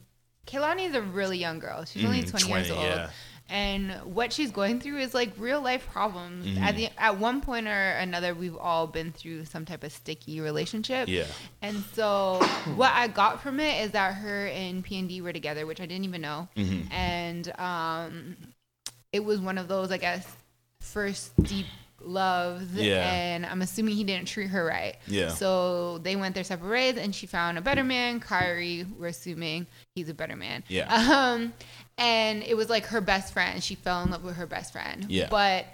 [0.47, 1.85] Kehlani is a really young girl.
[1.85, 2.81] She's only Mm, 20, years old.
[2.83, 3.11] yeah.
[3.49, 6.47] And what she's going through is like real life problems.
[6.47, 6.63] Mm-hmm.
[6.65, 10.41] At the at one point or another, we've all been through some type of sticky
[10.41, 11.09] relationship.
[11.09, 11.27] Yeah.
[11.63, 12.41] And so
[12.75, 16.05] what I got from it is that her and PND were together, which I didn't
[16.07, 16.49] even know.
[16.57, 16.93] Mm-hmm.
[16.93, 18.37] And um,
[19.13, 20.27] it was one of those, I guess,
[20.81, 21.67] first deep
[22.07, 22.73] loves.
[22.75, 23.11] Yeah.
[23.11, 24.97] And I'm assuming he didn't treat her right.
[25.07, 25.31] Yeah.
[25.31, 28.21] So they went their separate ways, and she found a better man.
[28.21, 30.65] Kyrie, we're assuming he's a better man.
[30.69, 30.87] Yeah.
[30.95, 31.53] Um,
[31.99, 33.63] and it was like her best friend.
[33.63, 35.07] She fell in love with her best friend.
[35.09, 35.29] Yeah.
[35.31, 35.67] But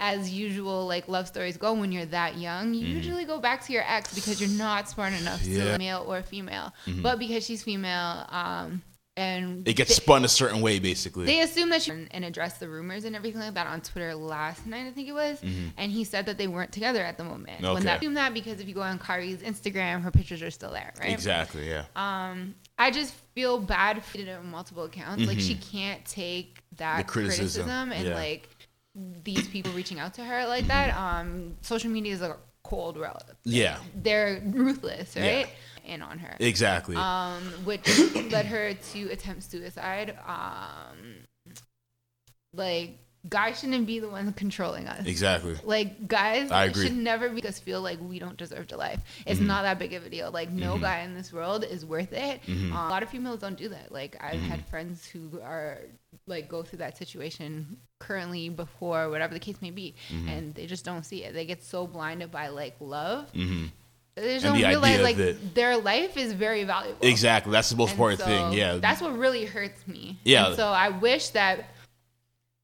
[0.00, 3.72] as usual, like love stories go, when you're that young, you usually go back to
[3.72, 5.52] your ex because you're not smart enough Mm-hmm.
[5.52, 5.58] Yeah.
[5.62, 5.72] Mm-hmm.
[5.72, 6.74] to male or female.
[7.02, 8.82] But because she's female, um,
[9.16, 11.26] and It gets they- spun a certain way, basically.
[11.26, 14.66] they assume that she and addressed the rumors and everything like that on Twitter last
[14.66, 15.40] night, I think it was.
[15.76, 17.60] And he said that they weren't together at the moment.
[17.60, 17.76] When Mm-hmm.
[17.76, 17.84] Okay.
[17.84, 20.92] that assumed that because if you go on Kyrie's Instagram, her pictures are still there,
[20.98, 21.12] right?
[21.12, 21.84] Exactly, yeah.
[21.94, 25.24] Um, I just feel bad for it on multiple accounts.
[25.26, 27.08] Like she can't take that Mm-hmm.
[27.08, 28.14] Criticism, criticism, and yeah.
[28.14, 28.48] like
[29.22, 30.90] these people reaching out to her like that.
[30.92, 31.04] Mm-hmm.
[31.28, 33.22] Um, social media is a cold world.
[33.44, 35.46] yeah, They're ruthless, Yeah.
[35.84, 36.96] In on her exactly.
[36.96, 37.86] um, which
[38.32, 40.16] led her to attempt suicide.
[40.26, 41.24] Um,
[42.52, 45.06] like guys shouldn't be the ones controlling us.
[45.06, 45.56] exactly.
[45.64, 46.84] Like guys I agree.
[46.86, 49.00] should never make us feel like we don't deserve to life.
[49.26, 49.46] It's Mm-hmm.
[49.48, 50.30] not that big of a deal.
[50.30, 52.42] Like no guy in this world is worth it.
[52.46, 52.72] Mm-hmm.
[52.76, 53.90] Um, a lot of females don't do that.
[53.90, 55.78] Like I've had friends who are
[56.26, 60.28] like go through that situation currently before whatever the case may be, Mm-hmm.
[60.28, 61.32] and they just don't see it.
[61.34, 63.30] They get so blinded by like love.
[64.16, 66.98] They just And don't the realize idea like that- their life is very valuable.
[67.04, 67.50] Exactly.
[67.52, 68.52] That's the most And important so thing.
[68.52, 68.76] Yeah.
[68.76, 70.18] That's what really hurts me.
[70.24, 70.46] Yeah.
[70.48, 71.70] And so I wish that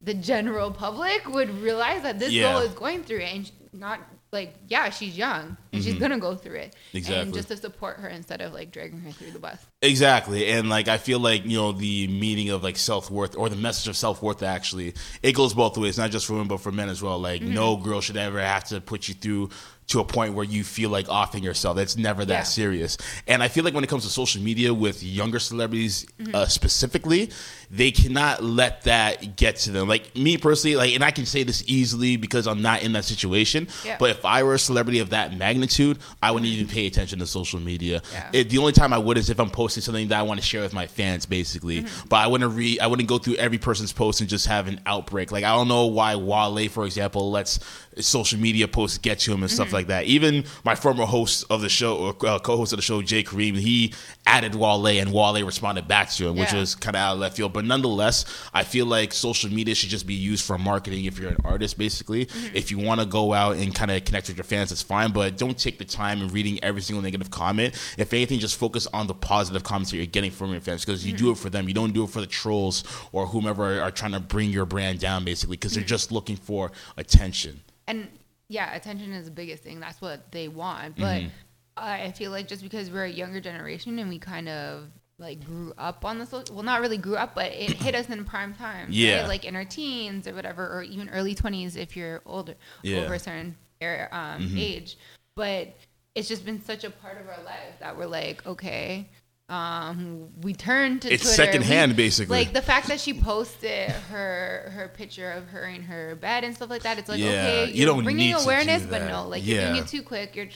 [0.01, 2.53] the general public would realize that this Yeah.
[2.53, 4.01] girl is going through it and not
[4.33, 6.77] like yeah, she's young and she's gonna go through it.
[6.89, 6.97] Mm-hmm.
[6.99, 7.21] Exactly.
[7.23, 9.59] And just to support her instead of like dragging her through the bus.
[9.83, 10.47] Exactly.
[10.53, 13.57] And like I feel like, you know, the meaning of like self worth or the
[13.57, 16.71] message of self worth actually, it goes both ways, not just for women but for
[16.71, 17.19] men as well.
[17.19, 19.51] Like no girl should ever have to put you through
[19.91, 21.77] to a point where you feel like offing yourself.
[21.79, 22.43] It's never that Yeah.
[22.45, 22.97] serious.
[23.27, 27.31] And I feel like when it comes to social media with younger celebrities uh, specifically,
[27.73, 29.89] they cannot let that get to them.
[29.89, 33.05] Like me personally, like, and I can say this easily because I'm not in that
[33.05, 33.69] situation.
[33.85, 33.97] Yeah.
[33.99, 37.27] But if I were a celebrity of that magnitude, I wouldn't even pay attention to
[37.27, 38.03] social media.
[38.13, 38.31] Yeah.
[38.33, 40.47] It, the only time I would is if I'm posting something that I want to
[40.47, 41.83] share with my fans, basically.
[41.83, 42.09] Mm-hmm.
[42.09, 44.81] But I wouldn't read, I wouldn't go through every person's post and just have an
[44.87, 45.33] outbreak.
[45.33, 47.59] Like I don't know why Wale, for example, lets
[47.99, 49.55] social media posts get to him and Mm-hmm.
[49.55, 50.05] stuff like that.
[50.05, 53.57] Even my former host of the show, or uh, co-host of the show, Jay Kareem,
[53.57, 53.93] he
[54.27, 56.61] added Wale, and Wale responded back to him, which Yeah.
[56.61, 57.53] was kind of out of left field.
[57.53, 58.25] But nonetheless,
[58.55, 61.05] I feel like social media should just be used for marketing.
[61.07, 62.55] If you're an artist, basically, Mm-hmm.
[62.57, 65.11] if you want to go out and kind of connect with your fans, that's fine.
[65.13, 67.75] But don't take the time in reading every single negative comment.
[67.99, 71.05] If anything, just focus on the positive comments that you're getting from your fans because
[71.05, 71.25] you Mm-hmm.
[71.25, 71.67] do it for them.
[71.67, 74.65] You don't do it for the trolls or whomever are, are trying to bring your
[74.65, 75.81] brand down, basically, because Mm-hmm.
[75.81, 77.61] they're just looking for attention.
[77.91, 78.09] And
[78.49, 79.81] yeah, attention is the biggest thing.
[79.81, 80.97] That's what they want.
[80.97, 81.29] But Mm-hmm.
[81.77, 84.89] I feel like just because we're a younger generation and we kind of
[85.19, 88.09] like grew up on the social, well, not really grew up, but it hit us
[88.11, 88.87] in prime time.
[88.87, 88.95] right?
[88.95, 89.27] Yeah.
[89.27, 92.97] like in our teens or whatever, or even early twenties if you're older, Yeah.
[92.97, 93.05] Mm-hmm.
[93.05, 94.99] over a certain era, um, age.
[95.37, 95.75] But
[96.15, 99.09] it's just been such a part of our life that we're like, okay.
[99.51, 101.35] Um, we turned to It's Twitter.
[101.37, 102.39] secondhand, We- basically.
[102.39, 106.55] Like the fact that she posted her her picture of her in her bed and
[106.55, 106.99] stuff like that.
[106.99, 107.29] It's like Yeah,
[107.65, 110.03] okay, you don't bringing need to do awareness, but no, like you're doing it too
[110.03, 110.37] quick.
[110.37, 110.47] You're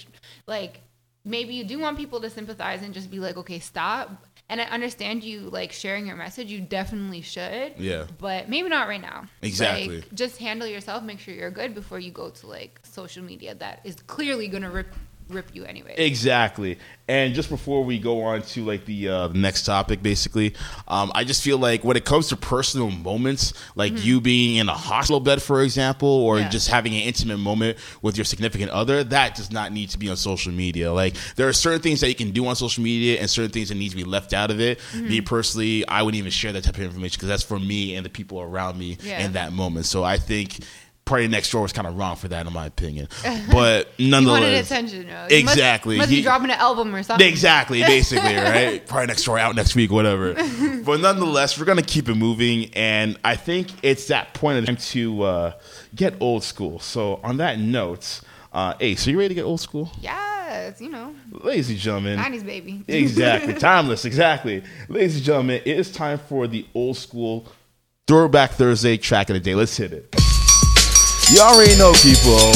[0.47, 0.81] like
[1.25, 4.27] maybe you do want people to sympathize and just be like, okay, stop.
[4.51, 6.49] And I understand you like sharing your message.
[6.53, 7.73] You definitely should.
[7.79, 8.05] Yeah.
[8.19, 9.25] But maybe not right now.
[9.41, 10.01] Exactly.
[10.03, 11.03] Like, just handle yourself.
[11.03, 14.71] Make sure you're good before you go to like social media that is clearly gonna
[14.71, 14.95] rip
[15.29, 15.95] rip you anyway.
[15.97, 16.79] Exactly.
[17.07, 20.55] And just before we go on to like the uh, next topic, basically,
[20.89, 24.69] um, I just feel like when it comes to personal moments, like you being in
[24.71, 26.49] a hospital bed, for example, or Yeah.
[26.49, 30.09] just having an intimate moment with your significant other, that does not need to be
[30.09, 30.93] on social media.
[30.95, 33.69] Like there are certain things that you can do on social media, and certain things
[33.69, 34.81] that need to be left out of it.
[34.95, 38.05] Me personally, I wouldn't even share that type of information because that's for me and
[38.07, 39.25] the people around me Yeah.
[39.25, 39.85] in that moment.
[39.87, 40.61] So I think.
[41.07, 43.09] PartyNextDoor was kind of wrong for that, in my opinion.
[43.53, 45.27] But nonetheless, wanted attention, though.
[45.31, 45.99] Exactly.
[45.99, 47.27] Must, He- be dropping an album or something.
[47.29, 48.85] Exactly, basically, right?
[48.87, 50.35] Probably next Door out next week, whatever.
[50.85, 54.77] but nonetheless, we're gonna keep it moving, and I think it's that point of time
[54.77, 55.53] to uh,
[55.95, 56.79] get old school.
[56.81, 58.21] So, on that note,
[58.53, 62.19] uh, Ace, are you ready to get old school, Yes, you know, ladies and gentlemen?
[62.19, 62.83] 90s baby.
[62.89, 64.05] exactly, timeless.
[64.05, 67.47] Exactly, ladies and gentlemen, it is time for the old school
[68.07, 69.55] throwback Thursday track of the day.
[69.55, 70.15] Let's hit it.
[71.33, 72.37] You already know, people.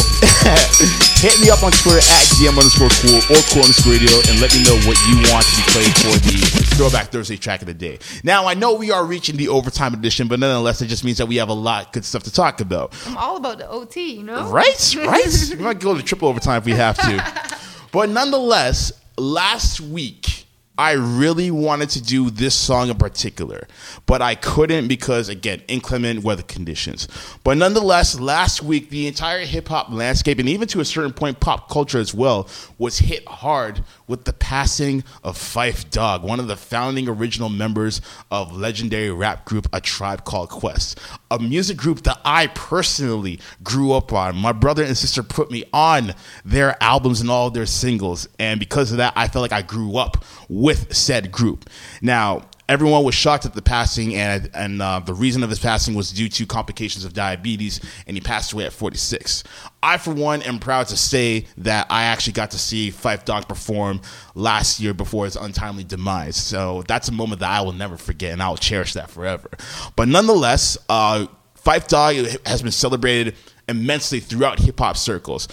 [1.19, 4.55] Hit me up on Twitter at GM underscore cool or cool underscore radio and let
[4.55, 6.37] me know what you want to be played for the
[6.77, 7.99] Throwback Thursday track of the day.
[8.23, 11.27] Now, I know we are reaching the overtime edition, but nonetheless, it just means that
[11.27, 12.95] we have a lot of good stuff to talk about.
[13.07, 14.49] I'm all about the OT, you know?
[14.51, 14.95] Right?
[14.97, 15.27] Right?
[15.51, 17.57] we might go to triple overtime if we have to.
[17.91, 20.38] But nonetheless, last week,
[20.79, 23.67] I really wanted to do this song in particular,
[24.07, 27.09] but I couldn't because, again, inclement weather conditions.
[27.43, 31.41] But nonetheless, last week, the entire hip hop landscape, and even to a certain point,
[31.41, 32.49] pop culture as well,
[32.79, 38.01] was hit hard with the passing of Phife Dawg, one of the founding original members
[38.31, 41.01] of legendary rap group A Tribe Called Quest,
[41.31, 44.37] a music group that I personally grew up on.
[44.37, 46.15] My brother and sister put me on
[46.45, 49.97] their albums and all their singles, and because of that, I felt like I grew
[49.97, 51.69] up with said group.
[52.01, 55.95] Now, everyone was shocked at the passing, and and uh, the reason of his passing
[55.95, 59.45] was due to complications of diabetes, and he passed away at 46.
[59.83, 63.49] I, for one, am proud to say that I actually got to see Phife Dawg
[63.49, 64.01] perform
[64.35, 66.37] last year before his untimely demise.
[66.37, 69.51] So that's a moment that I will never forget, and I will cherish that forever.
[69.97, 71.27] But nonetheless, uh,
[71.63, 72.17] Phife Dawg
[72.47, 73.35] has been celebrated
[73.69, 75.49] immensely throughout hip hop circles.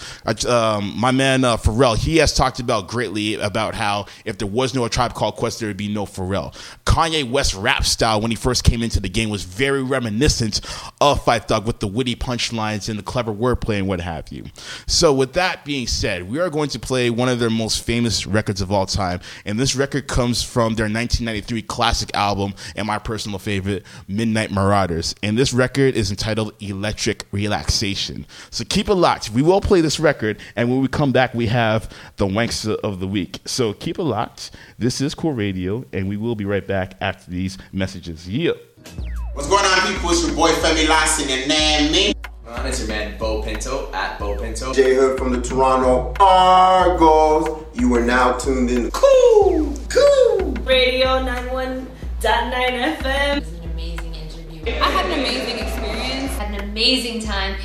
[0.46, 4.74] Um, my man uh, Pharrell, he has talked about greatly about how if there was
[4.74, 6.54] no Tribe Called Quest, there would be no Pharrell.
[6.84, 10.60] Kanye West rap style when he first came into the game was very reminiscent
[11.00, 14.44] of Phife Dawg with the witty punchlines and the clever wordplay and what have you.
[14.86, 18.26] So, with that being said, we are going to play one of their most famous
[18.26, 22.98] records of all time, and this record comes from their 1993 classic album and my
[22.98, 25.14] personal favorite, Midnight Marauders.
[25.22, 28.05] And this record is entitled Electric Relaxation.
[28.50, 29.30] So keep it locked.
[29.30, 33.00] We will play this record, and when we come back, we have the Wankster of
[33.00, 33.40] the Week.
[33.44, 34.50] So keep it locked.
[34.78, 38.28] This is Cool Radio, and we will be right back after these messages.
[38.28, 38.52] Yeah.
[39.34, 40.10] What's going on, people?
[40.10, 42.12] It's your boy Femi Lassie and Nan Me.
[42.46, 42.66] on?
[42.66, 44.72] It's your man Bo Pinto at Bo Pinto.
[44.72, 47.64] J Hood from the Toronto Argos.
[47.74, 48.90] You are now tuned in.
[48.92, 50.52] Cool, cool.
[50.64, 51.86] Radio 91.9
[52.22, 53.36] FM.
[53.36, 54.72] It was an amazing interview.
[54.72, 56.32] I had an amazing experience.
[56.36, 57.56] Had an amazing time.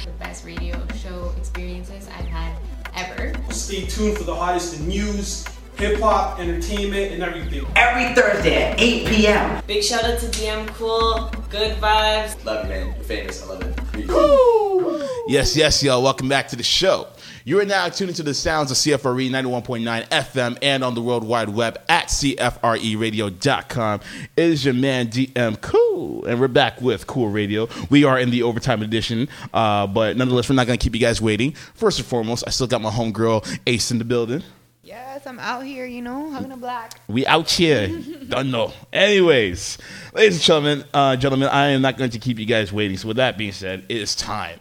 [3.72, 5.46] Stay tuned for the hottest in news,
[5.78, 7.66] hip hop, entertainment, and everything.
[7.78, 9.64] Every Thursday at 8 p.m.
[9.66, 11.32] Big shout out to DM Cool.
[11.50, 12.44] Good vibes.
[12.44, 12.88] Love you, man.
[12.88, 13.42] You're famous.
[13.42, 15.24] I love it.
[15.30, 16.04] Yes, yes, y'all.
[16.04, 17.08] Welcome back to the show.
[17.44, 21.24] You are now tuned into the sounds of CFRE 91.9 FM and on the World
[21.24, 24.00] Wide Web at CFREradio.com.
[24.38, 27.68] It is your man DM Cool, and we're back with Cool Radio.
[27.90, 31.02] We are in the overtime edition, uh, but nonetheless, we're not going to keep you
[31.02, 31.54] guys waiting.
[31.74, 34.44] First and foremost, I still got my homegirl Ace in the building.
[34.84, 37.00] Yes, I'm out here, you know, having a black.
[37.08, 37.88] We out here.
[38.28, 38.72] Don't know.
[38.94, 39.80] Anyways,
[40.14, 42.98] ladies and gentlemen, uh, gentlemen, I am not going to keep you guys waiting.
[42.98, 44.60] So with that being said, it is time.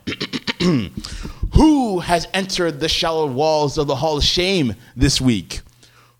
[1.54, 5.60] Who has entered the shallow walls of the Hall of Shame this week?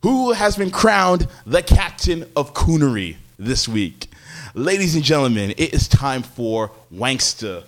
[0.03, 4.11] Who has been crowned the captain of coonery this week?
[4.55, 7.64] Ladies and gentlemen, it is time for Wankster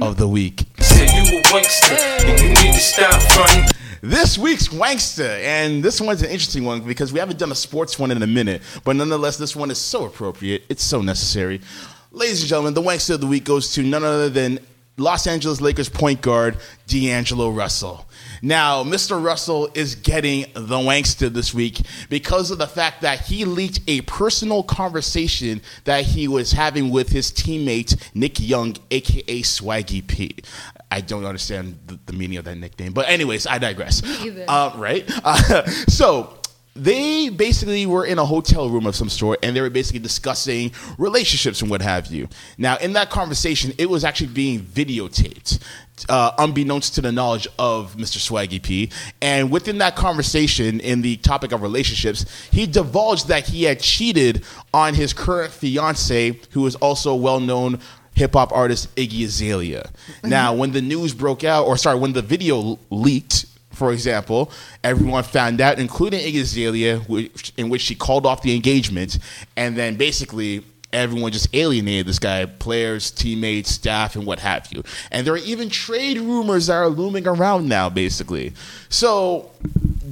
[0.00, 0.64] of the Week.
[0.78, 3.64] Said you a wankster, and you need to stop fronting.
[4.02, 7.98] This week's Wankster, and this one's an interesting one because we haven't done a sports
[7.98, 10.64] one in a minute, but nonetheless, this one is so appropriate.
[10.68, 11.60] It's so necessary.
[12.12, 14.58] Ladies and gentlemen, the Wankster of the Week goes to none other than
[14.96, 18.06] Los Angeles Lakers point guard D'Angelo Russell.
[18.42, 19.22] Now, Mr.
[19.22, 24.00] Russell is getting the Wankster this week because of the fact that he leaked a
[24.02, 30.36] personal conversation that he was having with his teammate Nick Young, aka Swaggy P.
[30.90, 34.02] I don't understand the, the meaning of that nickname, but anyways, I digress.
[34.48, 35.08] Uh, right?
[35.22, 36.39] Uh, so
[36.76, 40.72] they basically were in a hotel room of some sort and they were basically discussing
[40.98, 42.28] relationships and what have you.
[42.58, 45.60] Now, in that conversation, it was actually being videotaped.
[46.08, 48.16] Uh, unbeknownst to the knowledge of Mr.
[48.16, 48.90] Swaggy P.
[49.20, 54.42] And within that conversation, in the topic of relationships, he divulged that he had cheated
[54.72, 57.80] on his current fiance, who is also well known
[58.14, 59.90] hip hop artist Iggy Azalea.
[60.24, 63.44] Now, when the news broke out, or sorry, when the video leaked,
[63.80, 64.52] for example,
[64.84, 69.18] everyone found out, including Iggy Azalea, which, in which she called off the engagement,
[69.56, 70.62] and then basically
[70.92, 74.82] everyone just alienated this guy, players, teammates, staff, and what have you.
[75.10, 78.52] And there are even trade rumors that are looming around now, basically.
[78.90, 79.50] So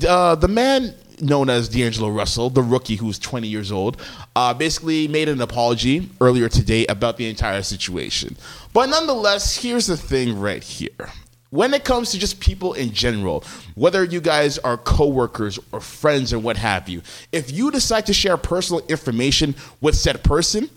[0.08, 4.00] uh, the man known as D'Angelo Russell, the rookie who's 20 years old,
[4.34, 8.34] uh, basically made an apology earlier today about the entire situation.
[8.72, 11.10] But nonetheless, here's the thing right here.
[11.50, 13.42] When it comes to just people in general,
[13.74, 17.00] whether you guys are coworkers or friends or what have you,
[17.32, 20.68] if you decide to share personal information with said person,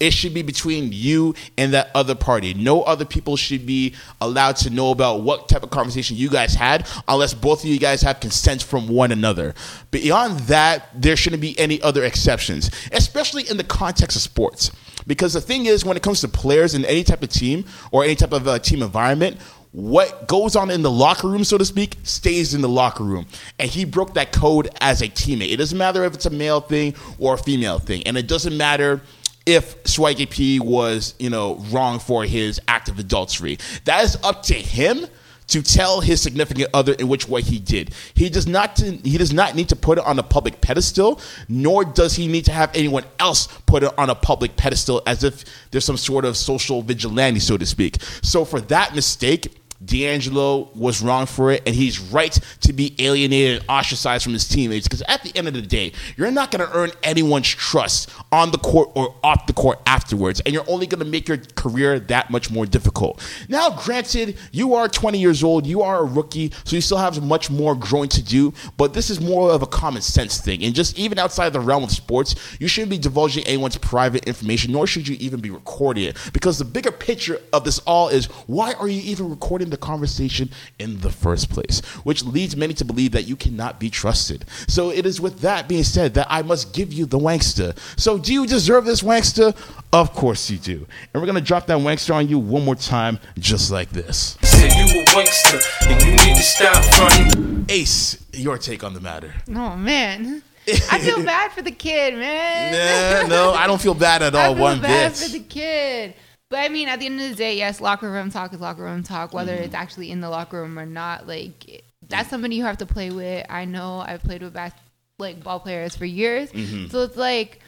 [0.00, 2.54] it should be between you and that other party.
[2.54, 6.54] No other people should be allowed to know about what type of conversation you guys
[6.54, 9.54] had unless both of you guys have consent from one another.
[9.90, 14.70] Beyond that, there shouldn't be any other exceptions, especially in the context of sports.
[15.06, 18.04] Because the thing is, when it comes to players in any type of team or
[18.04, 19.38] any type of uh, team environment,
[19.74, 23.26] what goes on in the locker room, so to speak, stays in the locker room.
[23.58, 25.50] And he broke that code as a teammate.
[25.50, 28.04] It doesn't matter if it's a male thing or a female thing.
[28.06, 29.02] And it doesn't matter
[29.46, 33.58] if Swaggy P was, you know, wrong for his act of adultery.
[33.84, 35.08] That is up to him
[35.48, 37.92] to tell his significant other in which way he did.
[38.14, 41.20] He does not to, he does not need to put it on a public pedestal,
[41.48, 45.24] nor does he need to have anyone else put it on a public pedestal as
[45.24, 48.00] if there's some sort of social vigilante, so to speak.
[48.22, 53.60] So for that mistake, D'Angelo was wrong for it, and he's right to be alienated
[53.60, 54.86] and ostracized from his teammates.
[54.86, 58.50] Because at the end of the day, you're not going to earn anyone's trust on
[58.50, 61.98] the court or off the court afterwards, and you're only going to make your career
[61.98, 63.22] that much more difficult.
[63.48, 67.22] Now, granted, you are 20 years old, you are a rookie, so you still have
[67.22, 68.52] much more growing to do.
[68.76, 71.84] But this is more of a common sense thing, and just even outside the realm
[71.84, 76.04] of sports, you shouldn't be divulging anyone's private information, nor should you even be recording
[76.04, 76.16] it.
[76.32, 80.50] Because the bigger picture of this all is why are you even recording the conversation
[80.78, 84.44] in the first place, which leads many to believe that you cannot be trusted.
[84.68, 87.76] So it is with that being said that I must give you the wankster.
[87.98, 89.54] So do you deserve this wankster?
[89.92, 90.86] Of course you do.
[91.12, 94.36] And we're gonna drop that wankster on you one more time, just like this.
[94.42, 97.66] Said you a wankster, and you need to stop fronting.
[97.68, 99.32] Ace, your take on the matter.
[99.50, 100.42] Oh man.
[100.90, 103.22] I feel bad for the kid, man.
[103.22, 105.18] Nah, no, I don't feel bad at all I feel one bad bit.
[105.18, 106.14] for the kid.
[106.54, 108.82] But I mean, at the end of the day, yes, locker room talk is locker
[108.84, 109.64] room talk, whether Mm-hmm.
[109.64, 111.26] it's actually in the locker room or not.
[111.26, 113.44] Like that's somebody you have to play with.
[113.50, 114.70] I know I've played with bas-
[115.18, 116.92] like ball players for years, Mhm.
[116.92, 117.60] so it's like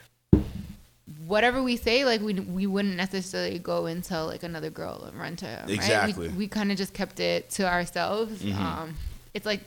[1.26, 5.18] whatever we say, like we we wouldn't necessarily go and tell like another girl and
[5.18, 5.66] run to him.
[5.66, 5.74] Right?
[5.74, 6.28] Exactly.
[6.28, 8.40] We, we kind of just kept it to ourselves.
[8.40, 8.54] Mhm.
[8.56, 8.94] Um,
[9.34, 9.62] it's like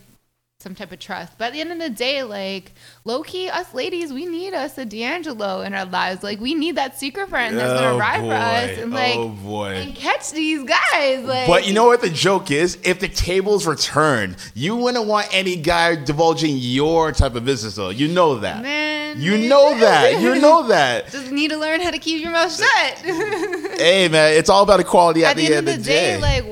[0.61, 1.37] some type of trust.
[1.37, 2.73] But at the end of the day, like
[3.05, 6.21] low key, us ladies, we need us a D'Angelo in our lives.
[6.21, 9.29] Like we need that secret friend that's gonna Oh, ride for us and like oh
[9.29, 9.67] boy.
[9.75, 11.23] and catch these guys.
[11.23, 12.77] Like, But you know what the joke is?
[12.83, 17.75] If the tables were turned, you wouldn't want any guy divulging your type of business,
[17.75, 17.87] though.
[17.87, 18.61] You know that.
[18.61, 20.19] man, You know that.
[20.21, 21.09] You know that.
[21.09, 22.97] just need to learn how to keep your mouth shut.
[22.97, 26.43] Hey, man, it's all about equality at, at the, end, of the day, like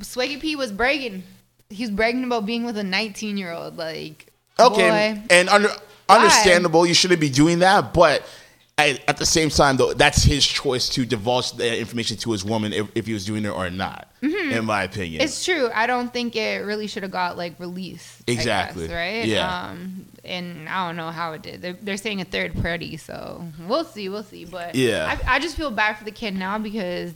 [0.00, 1.22] Swaggy P was bragging.
[1.70, 3.76] He was bragging about being with a 19 year old.
[3.76, 5.22] Like, okay, boy.
[5.30, 5.70] and under,
[6.08, 8.24] understandable, you shouldn't be doing that, but.
[8.76, 12.44] At, at the same time, though, that's his choice to divulge the information to his
[12.44, 14.08] woman if, if he was doing it or not.
[14.20, 14.50] Mhm.
[14.50, 15.70] In my opinion, It's true.
[15.72, 18.24] I don't think it really should have got like released.
[18.26, 18.88] Exactly.
[18.88, 19.26] guess, right?
[19.26, 19.68] Yeah.
[19.68, 21.62] Um, and I don't know how it did.
[21.62, 24.08] They're, they're saying a third party, so we'll see.
[24.08, 24.44] We'll see.
[24.44, 25.16] But Yeah.
[25.24, 27.12] I, I just feel bad for the kid now because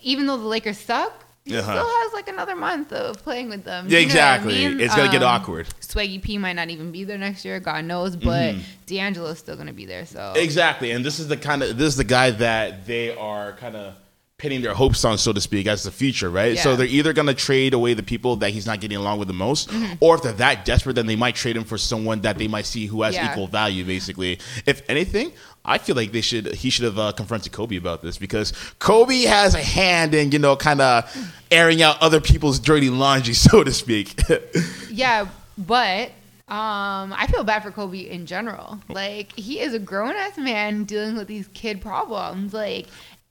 [0.00, 1.72] even though the Lakers suck, he Uh-huh.
[1.72, 3.86] still has like another month of playing with them.
[3.88, 4.54] Yeah, You know what I exactly.
[4.68, 4.80] mean?
[4.80, 5.66] It's gonna get Um, awkward.
[5.80, 7.58] Swaggy P might not even be there next year.
[7.60, 8.60] God knows, but Mhm.
[8.86, 10.06] D'Angelo's still gonna be there.
[10.06, 13.52] So Exactly, and this is the kind of this is the guy that they are
[13.54, 13.94] kind of
[14.36, 16.56] pinning their hopes on, so to speak, as the future, right?
[16.60, 19.26] So they're either going to trade away the people that he's not getting along with
[19.26, 19.96] the most, Mhm.
[19.98, 22.64] or if they're that desperate, then they might trade him for someone that they might
[22.64, 23.32] see who has Yeah.
[23.32, 23.82] equal value.
[23.82, 25.32] Basically, if anything,
[25.64, 29.22] I feel like they should he should have uh, confronted Kobe about this because Kobe
[29.22, 33.64] has a hand in you know kind of airing out other people's dirty laundry, so
[33.64, 34.18] to speak.
[34.90, 36.08] Yeah, but
[36.48, 38.80] um, I feel bad for Kobe in general.
[38.88, 42.52] Like he is a grown ass man dealing with these kid problems.
[42.54, 42.86] Like.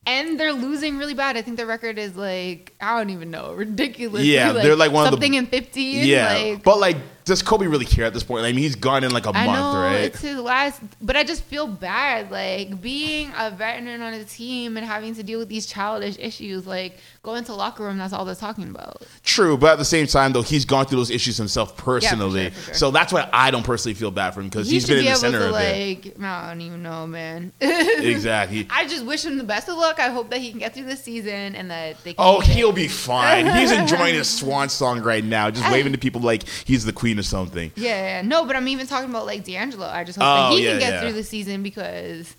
[0.09, 1.36] And they're losing really bad.
[1.36, 4.23] I think their record is like I don't even know, ridiculous.
[4.23, 6.05] Yeah, they're like one of the- something in fifteen.
[6.07, 6.95] yeah, like, but like,
[7.28, 8.43] does Kobe really care at this point?
[8.45, 9.93] I mean, he's gone in like a I month, know right?
[10.05, 14.78] it's his last, but I just feel bad, like being a veteran on a team
[14.78, 16.65] and having to deal with these childish issues.
[16.65, 19.03] Like going to locker room, that's all they're talking about.
[19.23, 22.43] True, but at the same time, though, he's gone through those issues himself for personally.
[22.43, 22.73] sure, for sure.
[22.73, 25.05] So that's why I don't personally feel bad for him because he he's been in
[25.05, 26.05] the center to of it.
[26.05, 27.51] like, I don't even know, man.
[28.07, 28.67] Exactly.
[28.69, 29.99] I just wish him the best of luck.
[29.99, 32.13] I hope that he can get through this season and that they.
[32.13, 33.45] Can Oh, he'll be fine.
[33.57, 37.16] He's enjoying his swan song right now, just waving to people like he's the queen
[37.20, 37.72] or something.
[37.76, 39.88] Yeah, yeah, no, but I'm even talking about like D'Angelo.
[39.88, 41.01] I just hope Oh, that he yeah, can get yeah.
[41.01, 42.36] through the season because,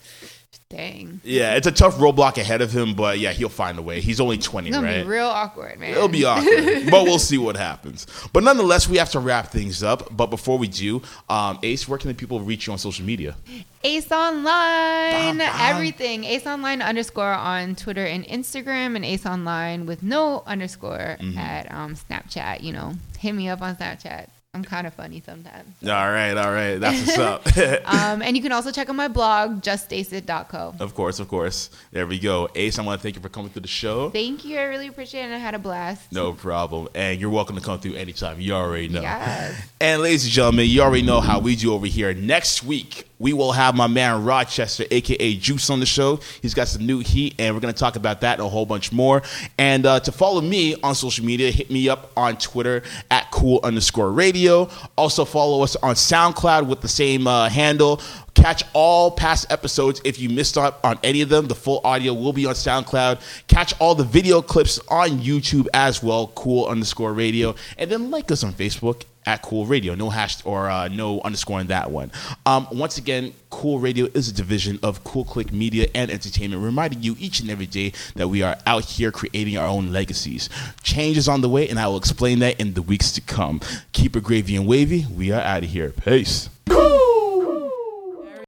[0.71, 4.01] dang, Yeah, it's a tough roadblock ahead of him, but yeah, he'll find a way.
[4.01, 5.03] He's only 20, it's gonna right?
[5.03, 5.93] be real awkward, man.
[5.93, 8.07] It'll be awkward, but we'll see what happens.
[8.33, 10.15] But nonetheless, we have to wrap things up.
[10.15, 11.01] But before we do,
[11.31, 13.37] um, Ace, where can the people reach you on social media?
[13.85, 16.25] Ace Online, everything.
[16.25, 21.37] Ace Online underscore on Twitter and Instagram, and Ace Online with no underscore Mhm.
[21.37, 22.61] at um, Snapchat.
[22.63, 24.27] You know, hit me up on Snapchat.
[24.59, 25.73] I'm kind of funny sometimes.
[25.85, 27.19] All right, all right, that's what's
[27.57, 27.57] up.
[27.87, 30.75] um, and you can also check out my blog, juststaceit.co.
[30.81, 31.71] Of course, of course.
[31.93, 32.49] There we go.
[32.57, 34.11] Ace, I want to thank you for coming through the show.
[34.11, 34.59] Thank you.
[34.59, 35.33] I really appreciate it.
[35.33, 36.11] I had a blast.
[36.11, 36.89] No problem.
[36.97, 38.41] And you're welcome to come through anytime.
[38.41, 39.01] You already know.
[39.01, 39.55] Yes.
[39.81, 42.13] And ladies and gentlemen, you already know how we do over here.
[42.13, 46.21] Next week, we will have my man Rochester, aka Juice, on the show.
[46.41, 48.67] He's got some new heat, and we're going to talk about that and a whole
[48.67, 49.23] bunch more.
[49.59, 53.61] And uh, to follow me on social media, hit me up on Twitter at cool
[53.63, 54.69] underscore radio.
[54.97, 58.01] Also, follow us on SoundCloud with the same uh, handle.
[58.35, 61.49] Catch all past episodes if you missed out on any of them.
[61.49, 63.21] The full audio will be on SoundCloud.
[63.49, 67.57] Catch all the video clips on YouTube as well, cool underscore radio.
[67.79, 69.95] And then like us on Facebook at Cool Radio.
[69.95, 72.11] No hash or uh, no underscore in that one.
[72.47, 77.03] Um, once again, Cool Radio is a division of Cool Click Media and Entertainment, reminding
[77.03, 80.49] you each and every day that we are out here creating our own legacies.
[80.83, 83.61] Change is on the way, and I will explain that in the weeks to come.
[83.93, 85.07] Keep it gravy and wavy.
[85.15, 85.91] We are out of here.
[85.91, 86.49] Peace.